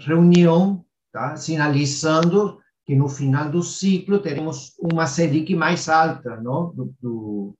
reunião, 0.00 0.84
tá, 1.12 1.36
sinalizando 1.36 2.58
que 2.84 2.94
no 2.94 3.08
final 3.08 3.50
do 3.50 3.62
ciclo 3.62 4.18
teremos 4.18 4.74
uma 4.78 5.06
Selic 5.06 5.54
mais 5.54 5.88
alta 5.88 6.40
não? 6.40 6.74
Do, 6.74 6.94
do, 7.00 7.54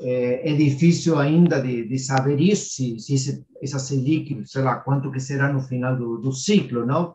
é, 0.00 0.52
é 0.52 0.56
difícil 0.56 1.18
ainda 1.18 1.60
de, 1.60 1.86
de 1.86 1.98
saber 1.98 2.40
isso, 2.40 2.70
se, 2.70 2.98
se 3.00 3.44
essa 3.60 3.78
Selic, 3.78 4.46
sei 4.46 4.62
lá, 4.62 4.76
quanto 4.76 5.10
que 5.10 5.20
será 5.20 5.52
no 5.52 5.60
final 5.60 5.96
do, 5.96 6.18
do 6.18 6.32
ciclo, 6.32 6.86
não? 6.86 7.14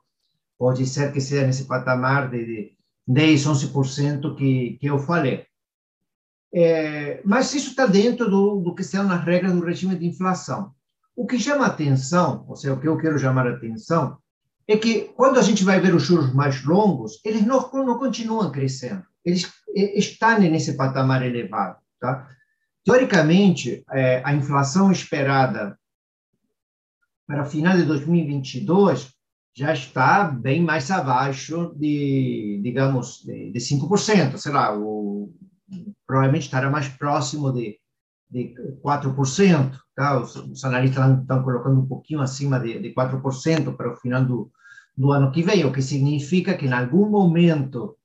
Pode 0.57 0.85
ser 0.85 1.11
que 1.11 1.21
seja 1.21 1.45
nesse 1.45 1.65
patamar 1.65 2.29
de, 2.29 2.45
de 2.45 2.77
10, 3.07 3.47
11% 3.47 4.35
que, 4.35 4.77
que 4.79 4.87
eu 4.87 4.99
falei. 4.99 5.45
É, 6.53 7.21
mas 7.25 7.53
isso 7.53 7.71
está 7.71 7.87
dentro 7.87 8.29
do, 8.29 8.61
do 8.61 8.75
que 8.75 8.83
são 8.83 9.09
as 9.11 9.23
regras 9.23 9.53
do 9.53 9.65
regime 9.65 9.95
de 9.95 10.05
inflação. 10.05 10.71
O 11.15 11.27
que 11.27 11.39
chama 11.39 11.65
atenção, 11.65 12.45
ou 12.47 12.55
seja, 12.55 12.73
o 12.73 12.79
que 12.79 12.87
eu 12.87 12.97
quero 12.97 13.19
chamar 13.19 13.47
atenção, 13.47 14.17
é 14.67 14.77
que 14.77 15.09
quando 15.15 15.37
a 15.37 15.41
gente 15.41 15.63
vai 15.63 15.79
ver 15.79 15.93
os 15.93 16.03
juros 16.03 16.33
mais 16.33 16.63
longos, 16.63 17.19
eles 17.23 17.45
não, 17.45 17.69
não 17.73 17.97
continuam 17.97 18.51
crescendo. 18.51 19.03
Eles 19.23 19.51
estão 19.73 20.39
nesse 20.39 20.73
patamar 20.73 21.23
elevado. 21.23 21.77
Tá? 21.99 22.27
Teoricamente, 22.83 23.83
é, 23.91 24.21
a 24.25 24.33
inflação 24.33 24.91
esperada 24.91 25.77
para 27.27 27.45
final 27.45 27.77
de 27.77 27.83
2022 27.83 29.13
já 29.55 29.71
está 29.73 30.23
bem 30.23 30.61
mais 30.61 30.89
abaixo 30.89 31.73
de, 31.75 32.59
digamos, 32.63 33.23
de, 33.23 33.51
de 33.51 33.59
5%, 33.59 34.37
sei 34.37 34.51
lá, 34.51 34.77
o, 34.77 35.31
provavelmente 36.05 36.43
estará 36.43 36.69
mais 36.69 36.87
próximo 36.89 37.51
de, 37.51 37.79
de 38.33 38.55
4%, 38.83 39.79
tá? 39.95 40.19
os, 40.19 40.63
analistas 40.63 41.19
estão 41.19 41.43
colocando 41.43 41.79
um 41.79 41.85
pouquinho 41.85 42.19
acima 42.19 42.59
de, 42.59 42.79
de 42.79 42.93
4% 42.93 43.75
para 43.75 43.93
o 43.93 43.95
final 43.95 44.25
do, 44.25 44.51
do 44.97 45.11
ano 45.11 45.31
que 45.31 45.43
vem, 45.43 45.63
o 45.63 45.71
que 45.71 45.83
significa 45.83 46.55
que 46.55 46.65
em 46.65 46.73
algum 46.73 47.07
momento 47.07 47.95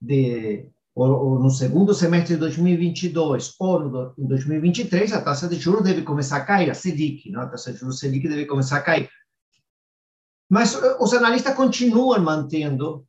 de, 0.00 0.68
ou, 0.94 1.10
ou 1.10 1.38
no 1.40 1.50
segundo 1.50 1.92
semestre 1.92 2.34
de 2.34 2.40
2022 2.40 3.56
ou 3.58 3.80
no, 3.80 4.14
em 4.16 4.26
2023, 4.26 5.12
a 5.12 5.20
taxa 5.20 5.48
de 5.48 5.56
juros 5.56 5.82
deve 5.82 6.02
começar 6.02 6.36
a 6.36 6.44
cair, 6.44 6.70
a 6.70 6.74
Selic, 6.74 7.28
não? 7.32 7.40
a 7.40 7.46
taxa 7.46 7.72
de 7.72 7.78
juros 7.80 7.98
Selic 7.98 8.28
deve 8.28 8.46
começar 8.46 8.76
a 8.76 8.82
cair. 8.82 9.10
Mas 10.48 10.76
eh, 10.76 10.96
os 11.00 11.12
analistas 11.12 11.56
continuam 11.56 12.20
mantendo 12.20 13.04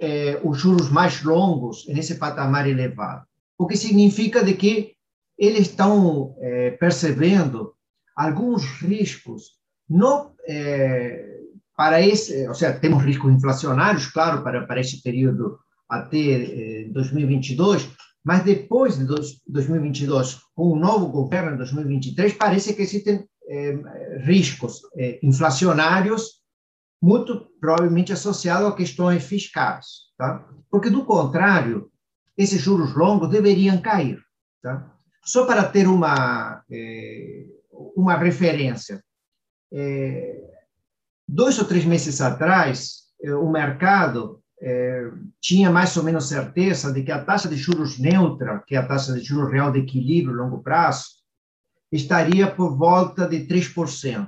eh, 0.00 0.40
os 0.42 0.56
juros 0.56 0.88
mais 0.88 1.22
longos 1.22 1.86
nesse 1.86 2.14
patamar 2.14 2.66
elevado, 2.66 3.26
o 3.58 3.66
que 3.66 3.76
significa 3.76 4.42
de 4.42 4.54
que 4.54 4.96
eles 5.38 5.68
estão 5.68 6.34
eh, 6.40 6.72
percebendo 6.72 7.74
alguns 8.16 8.64
riscos, 8.82 9.58
não 9.88 10.34
eh, 10.48 11.38
para 11.76 12.02
esse, 12.02 12.48
ou 12.48 12.54
seja, 12.54 12.78
temos 12.78 13.04
riscos 13.04 13.32
inflacionários, 13.32 14.06
claro, 14.08 14.42
para, 14.42 14.66
para 14.66 14.80
esse 14.80 15.00
período 15.00 15.60
até 15.88 16.88
2022, 16.90 17.84
eh, 17.84 17.88
mas 18.24 18.42
depois 18.42 18.98
de 18.98 19.06
2022, 19.46 20.40
com 20.54 20.72
o 20.72 20.76
novo 20.76 21.06
governo 21.06 21.54
em 21.54 21.56
2023, 21.56 22.34
parece 22.34 22.74
que 22.74 22.82
existem 22.82 23.24
eh, 23.48 23.78
riscos 24.24 24.82
eh, 24.96 25.20
inflacionários 25.22 26.42
muito 27.00 27.46
provavelmente 27.60 28.12
associados 28.12 28.68
a 28.68 28.74
questões 28.74 29.24
fiscais, 29.24 29.86
tá? 30.18 30.46
Porque 30.68 30.90
do 30.90 31.04
contrário, 31.04 31.90
esses 32.36 32.60
juros 32.60 32.94
longos 32.94 33.30
deveriam 33.30 33.80
cair, 33.80 34.20
tá? 34.60 34.97
Só 35.28 35.44
para 35.44 35.62
ter 35.62 35.86
uma 35.86 36.64
uma 37.94 38.16
referência, 38.16 39.04
dois 41.28 41.58
ou 41.58 41.66
três 41.66 41.84
meses 41.84 42.22
atrás, 42.22 43.02
o 43.38 43.50
mercado 43.50 44.42
tinha 45.38 45.70
mais 45.70 45.94
ou 45.98 46.02
menos 46.02 46.30
certeza 46.30 46.90
de 46.94 47.02
que 47.02 47.12
a 47.12 47.22
taxa 47.22 47.46
de 47.46 47.56
juros 47.56 47.98
neutra, 47.98 48.64
que 48.66 48.74
é 48.74 48.78
a 48.78 48.86
taxa 48.86 49.12
de 49.12 49.20
juros 49.20 49.52
real 49.52 49.70
de 49.70 49.80
equilíbrio 49.80 50.34
a 50.34 50.44
longo 50.44 50.62
prazo, 50.62 51.08
estaria 51.92 52.50
por 52.50 52.78
volta 52.78 53.28
de 53.28 53.46
3%. 53.46 54.26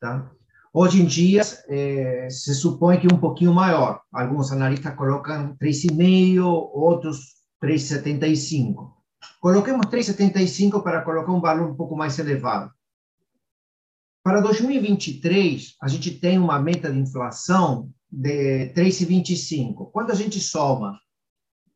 Tá? 0.00 0.28
Hoje 0.74 1.00
em 1.00 1.06
dia, 1.06 1.44
se 1.44 2.54
supõe 2.56 2.98
que 2.98 3.06
um 3.06 3.20
pouquinho 3.20 3.54
maior. 3.54 4.02
Alguns 4.12 4.50
analistas 4.50 4.96
colocam 4.96 5.56
3,5%, 5.62 6.42
outros 6.42 7.36
3,75%. 7.62 8.98
Coloquemos 9.40 9.86
3,75% 9.86 10.82
para 10.82 11.02
colocar 11.02 11.32
um 11.32 11.40
valor 11.40 11.70
um 11.70 11.74
pouco 11.74 11.96
mais 11.96 12.18
elevado. 12.18 12.72
Para 14.22 14.40
2023, 14.40 15.76
a 15.80 15.88
gente 15.88 16.10
tem 16.10 16.38
uma 16.38 16.60
meta 16.60 16.92
de 16.92 16.98
inflação 16.98 17.90
de 18.10 18.72
3,25. 18.74 19.90
Quando 19.90 20.10
a 20.10 20.14
gente 20.14 20.38
soma 20.38 20.98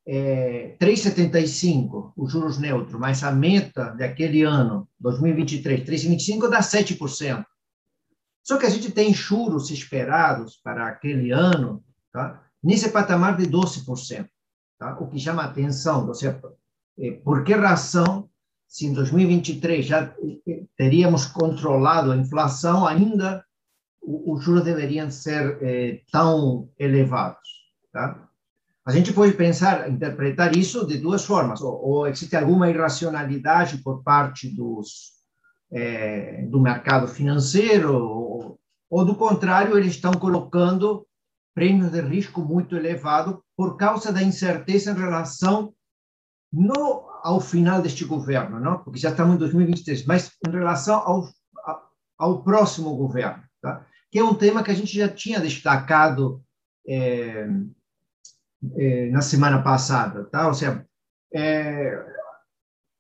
é, 0.07 0.77
3,75, 0.79 2.13
os 2.17 2.31
juros 2.31 2.59
neutros, 2.59 3.01
mais 3.01 3.23
a 3.23 3.33
meta 3.33 3.91
daquele 3.91 4.43
ano, 4.43 4.89
2023, 5.01 5.89
3,25, 5.89 6.49
dá 6.51 6.61
7%. 6.61 7.45
Só 8.43 8.59
que 8.59 8.67
a 8.67 8.71
gente 8.71 8.93
tem 8.93 9.15
juros 9.15 9.71
esperados 9.71 10.61
para 10.63 10.87
aquele 10.87 11.31
ano, 11.31 11.83
tá? 12.13 12.43
nesse 12.63 12.91
patamar 12.91 13.39
de 13.39 13.47
12%. 13.47 14.29
Tá? 14.79 14.99
O 15.01 15.09
que 15.09 15.19
chama 15.19 15.45
atenção, 15.45 16.13
é, 16.23 16.41
por 17.25 17.45
que 17.45 17.55
razão, 17.55 18.29
se 18.69 18.87
em 18.87 18.93
2023 18.93 19.85
já 19.85 20.15
é, 20.49 20.63
teríamos 20.77 21.27
controlado 21.27 22.13
a 22.13 22.17
inflação, 22.17 22.87
ainda 22.87 23.45
os 24.07 24.45
juros 24.45 24.65
deveriam 24.65 25.11
ser 25.11 25.59
eh, 25.63 26.03
tão 26.13 26.69
elevados. 26.79 27.49
Tá? 27.93 28.29
A 28.85 28.93
gente 28.93 29.13
pode 29.13 29.33
pensar, 29.33 29.89
interpretar 29.89 30.55
isso 30.55 30.87
de 30.87 30.99
duas 30.99 31.25
formas. 31.25 31.63
Ou, 31.63 31.73
ou 31.83 32.07
existe 32.07 32.37
alguma 32.37 32.69
irracionalidade 32.69 33.79
por 33.79 34.03
parte 34.03 34.55
dos, 34.55 35.13
eh, 35.73 36.47
do 36.51 36.61
mercado 36.61 37.09
financeiro, 37.09 37.95
ou, 37.95 38.61
ou, 38.91 39.05
do 39.05 39.15
contrário, 39.15 39.79
eles 39.79 39.95
estão 39.95 40.13
colocando 40.13 41.07
prêmios 41.55 41.91
de 41.91 42.01
risco 42.01 42.43
muito 42.43 42.77
elevado 42.77 43.43
por 43.57 43.77
causa 43.77 44.13
da 44.13 44.23
incerteza 44.23 44.91
em 44.91 44.95
relação 44.95 45.73
não 46.55 47.05
ao 47.23 47.41
final 47.41 47.83
deste 47.83 48.05
governo, 48.05 48.61
não? 48.61 48.79
porque 48.79 48.99
já 48.99 49.11
estamos 49.11 49.35
em 49.35 49.39
2023, 49.39 50.07
mas 50.07 50.31
em 50.47 50.51
relação 50.51 50.97
ao, 50.97 51.29
ao 52.19 52.43
próximo 52.43 52.97
governo. 52.97 53.43
Tá? 53.61 53.85
que 54.15 54.21
é 54.21 54.25
um 54.25 54.33
tema 54.33 54.63
que 54.63 54.71
a 54.71 54.75
gente 54.75 54.97
já 54.97 55.09
tinha 55.09 55.41
destacado 55.41 56.41
é, 56.87 57.49
é, 58.77 59.11
na 59.11 59.21
semana 59.21 59.61
passada, 59.61 60.27
tá? 60.27 60.47
Ou 60.47 60.55
seja, 60.55 60.87
é, 61.35 62.01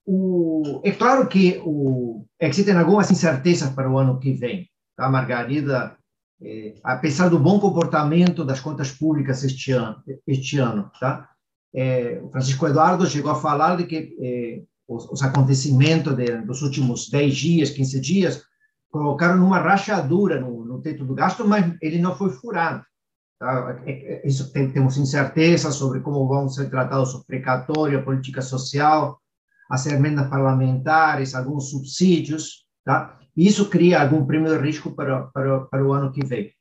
o, 0.05 0.81
é 0.83 0.91
claro 0.91 1.29
que 1.29 1.63
o, 1.65 2.27
existem 2.41 2.77
algumas 2.77 3.13
incertezas 3.13 3.71
para 3.71 3.89
o 3.89 3.97
ano 3.97 4.19
que 4.19 4.33
vem, 4.33 4.69
tá, 4.97 5.09
Margarida? 5.09 5.97
É, 6.43 6.75
apesar 6.83 7.29
do 7.29 7.39
bom 7.39 7.61
comportamento 7.61 8.45
das 8.45 8.59
contas 8.59 8.91
públicas 8.91 9.45
este 9.45 9.71
ano, 9.71 10.03
este 10.27 10.59
ano, 10.59 10.91
tá? 10.99 11.31
É, 11.75 12.21
o 12.23 12.31
Francisco 12.31 12.67
Eduardo 12.67 13.07
chegou 13.07 13.31
a 13.31 13.41
falar 13.41 13.77
de 13.77 13.85
que 13.85 14.17
é, 14.21 14.63
os, 14.87 15.11
os 15.11 15.23
acontecimentos 15.23 16.15
de, 16.15 16.37
dos 16.43 16.63
últimos 16.63 17.09
10 17.09 17.35
dias, 17.35 17.71
15 17.71 18.01
dias, 18.01 18.43
colocaram 18.91 19.37
numa 19.37 19.59
rachadura 19.59 20.41
no, 20.41 20.65
no 20.65 20.81
teto 20.81 21.05
do 21.05 21.15
gasto, 21.15 21.47
mas 21.47 21.75
ele 21.83 21.99
não 21.99 22.15
foi 22.15 22.31
furado. 22.31 22.85
Tá? 23.39 23.83
É, 23.85 24.27
isso 24.27 24.53
tem, 24.53 24.71
temos 24.71 24.97
incerteza 24.97 25.71
sobre 25.73 26.01
como 26.01 26.29
vão 26.29 26.49
ser 26.49 26.71
tratados 26.71 27.15
os 27.15 27.25
precatórios, 27.25 28.01
a 28.01 28.05
política 28.05 28.41
social, 28.41 29.19
as 29.69 29.87
emendas 29.87 30.29
parlamentares, 30.29 31.35
alguns 31.35 31.71
subsídios, 31.71 32.65
tá? 32.85 33.19
Isso 33.37 33.69
cria 33.69 34.01
algum 34.01 34.25
prêmio 34.25 34.57
de 34.57 34.65
risco 34.65 34.93
para, 34.93 35.25
para, 35.25 35.61
para 35.63 35.85
o 35.85 35.93
ano 35.93 36.13
que 36.13 36.25
vem. 36.25 36.53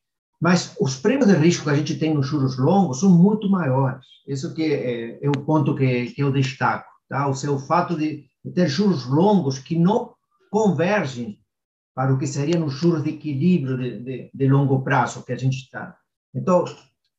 Mas 0.41 0.75
os 0.79 0.95
prêmios 0.95 1.27
de 1.27 1.35
risco 1.35 1.63
que 1.63 1.69
a 1.69 1.75
gente 1.75 1.95
tem 1.95 2.13
nos 2.13 2.27
juros 2.27 2.57
longos 2.57 2.99
são 2.99 3.09
muito 3.09 3.49
maiores. 3.49 4.05
Isso 4.27 4.53
que 4.53 4.63
é, 4.63 5.25
é 5.25 5.29
o 5.29 5.45
ponto 5.45 5.75
que, 5.75 6.11
que 6.11 6.21
eu 6.21 6.31
destaco, 6.31 6.89
tá? 7.07 7.27
O 7.27 7.33
seu 7.33 7.57
fato 7.59 7.97
de, 7.97 8.25
ter 8.53 8.67
juros 8.67 9.05
longos 9.05 9.57
que 9.57 9.77
não 9.77 10.13
convergem 10.51 11.39
para 11.95 12.13
o 12.13 12.17
que 12.17 12.27
seria 12.27 12.59
nos 12.59 12.73
juros 12.73 13.03
de 13.03 13.11
equilíbrio 13.11 13.77
de, 13.77 13.99
de, 13.99 14.31
de 14.33 14.47
longo 14.47 14.83
prazo 14.83 15.23
que 15.23 15.31
a 15.31 15.37
gente 15.37 15.57
está. 15.57 15.95
Então, 16.35 16.65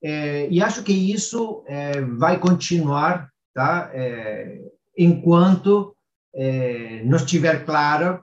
é, 0.02 0.48
e 0.50 0.62
acho 0.62 0.82
que 0.82 0.92
isso 0.92 1.64
é, 1.66 2.00
vai 2.02 2.38
continuar, 2.38 3.30
tá? 3.54 3.90
É, 3.94 4.60
enquanto 4.98 5.96
é, 6.34 7.02
não 7.04 7.16
estiver 7.16 7.64
claro 7.64 8.22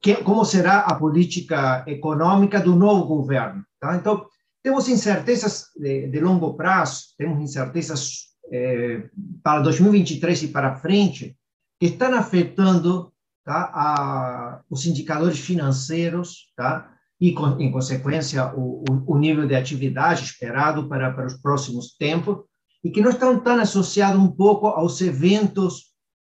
que, 0.00 0.16
como 0.16 0.44
será 0.44 0.80
a 0.80 0.94
política 0.94 1.84
econômica 1.86 2.60
do 2.60 2.74
novo 2.74 3.04
governo. 3.06 3.64
Tá? 3.80 3.96
Então, 3.96 4.26
temos 4.62 4.88
incertezas 4.88 5.66
de, 5.76 6.08
de 6.08 6.20
longo 6.20 6.54
prazo, 6.54 7.14
temos 7.16 7.40
incertezas 7.40 8.28
é, 8.50 9.08
para 9.42 9.60
2023 9.60 10.44
e 10.44 10.48
para 10.48 10.76
frente, 10.76 11.36
que 11.80 11.86
estão 11.86 12.14
afetando 12.14 13.12
tá? 13.44 13.70
a, 13.72 14.60
os 14.68 14.86
indicadores 14.86 15.38
financeiros, 15.38 16.52
tá? 16.56 16.90
e, 17.20 17.30
em 17.30 17.72
consequência, 17.72 18.52
o, 18.54 18.84
o, 18.88 19.14
o 19.14 19.18
nível 19.18 19.46
de 19.46 19.54
atividade 19.54 20.24
esperado 20.24 20.88
para, 20.88 21.12
para 21.12 21.26
os 21.26 21.34
próximos 21.34 21.96
tempos, 21.96 22.44
e 22.82 22.90
que 22.90 23.00
não 23.00 23.10
estão 23.10 23.40
tão 23.40 23.60
associados 23.60 24.20
um 24.20 24.30
pouco 24.30 24.68
aos 24.68 25.00
eventos 25.00 25.88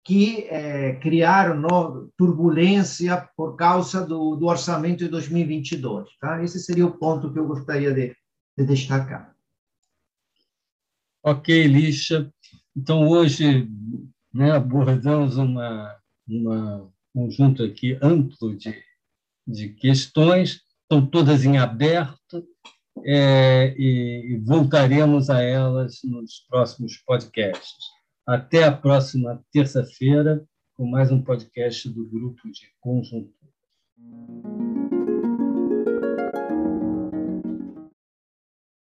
que 0.05 0.43
é, 0.49 0.95
criaram 0.97 1.59
no, 1.59 2.11
turbulência 2.15 3.27
por 3.35 3.55
causa 3.55 4.05
do, 4.05 4.35
do, 4.35 4.45
orçamento 4.45 4.99
de 4.99 5.09
2022. 5.09 6.07
Tá? 6.21 6.43
Esse 6.43 6.59
seria 6.59 6.85
o 6.85 6.95
ponto 6.95 7.33
que 7.33 7.39
eu 7.39 7.47
gostaria 7.47 7.91
de, 7.91 8.15
de 8.55 8.65
destacar. 8.65 9.35
Ok, 11.23 11.65
Lixa. 11.65 12.31
Então, 12.77 13.07
hoje 13.07 13.67
né, 14.31 14.51
abordamos 14.51 15.37
uma, 15.37 15.97
uma 16.27 16.87
conjunto 17.11 17.63
aqui 17.63 17.97
amplo 17.99 18.55
de, 18.55 18.79
de 19.47 19.69
questões, 19.69 20.61
estão 20.83 21.03
todas 21.03 21.45
em 21.45 21.57
aberto, 21.57 22.45
é, 23.03 23.73
e 23.75 24.39
voltaremos 24.45 25.31
a 25.31 25.41
elas 25.41 25.99
nos 26.03 26.45
próximos 26.47 26.97
podcasts. 26.97 27.94
Até 28.27 28.63
a 28.63 28.71
próxima 28.71 29.39
terça-feira, 29.51 30.43
com 30.73 30.83
mais 30.83 31.11
um 31.11 31.21
podcast 31.21 31.87
do 31.87 32.09
Grupo 32.09 32.49
de 32.49 32.73
Conjuntura. 32.79 33.35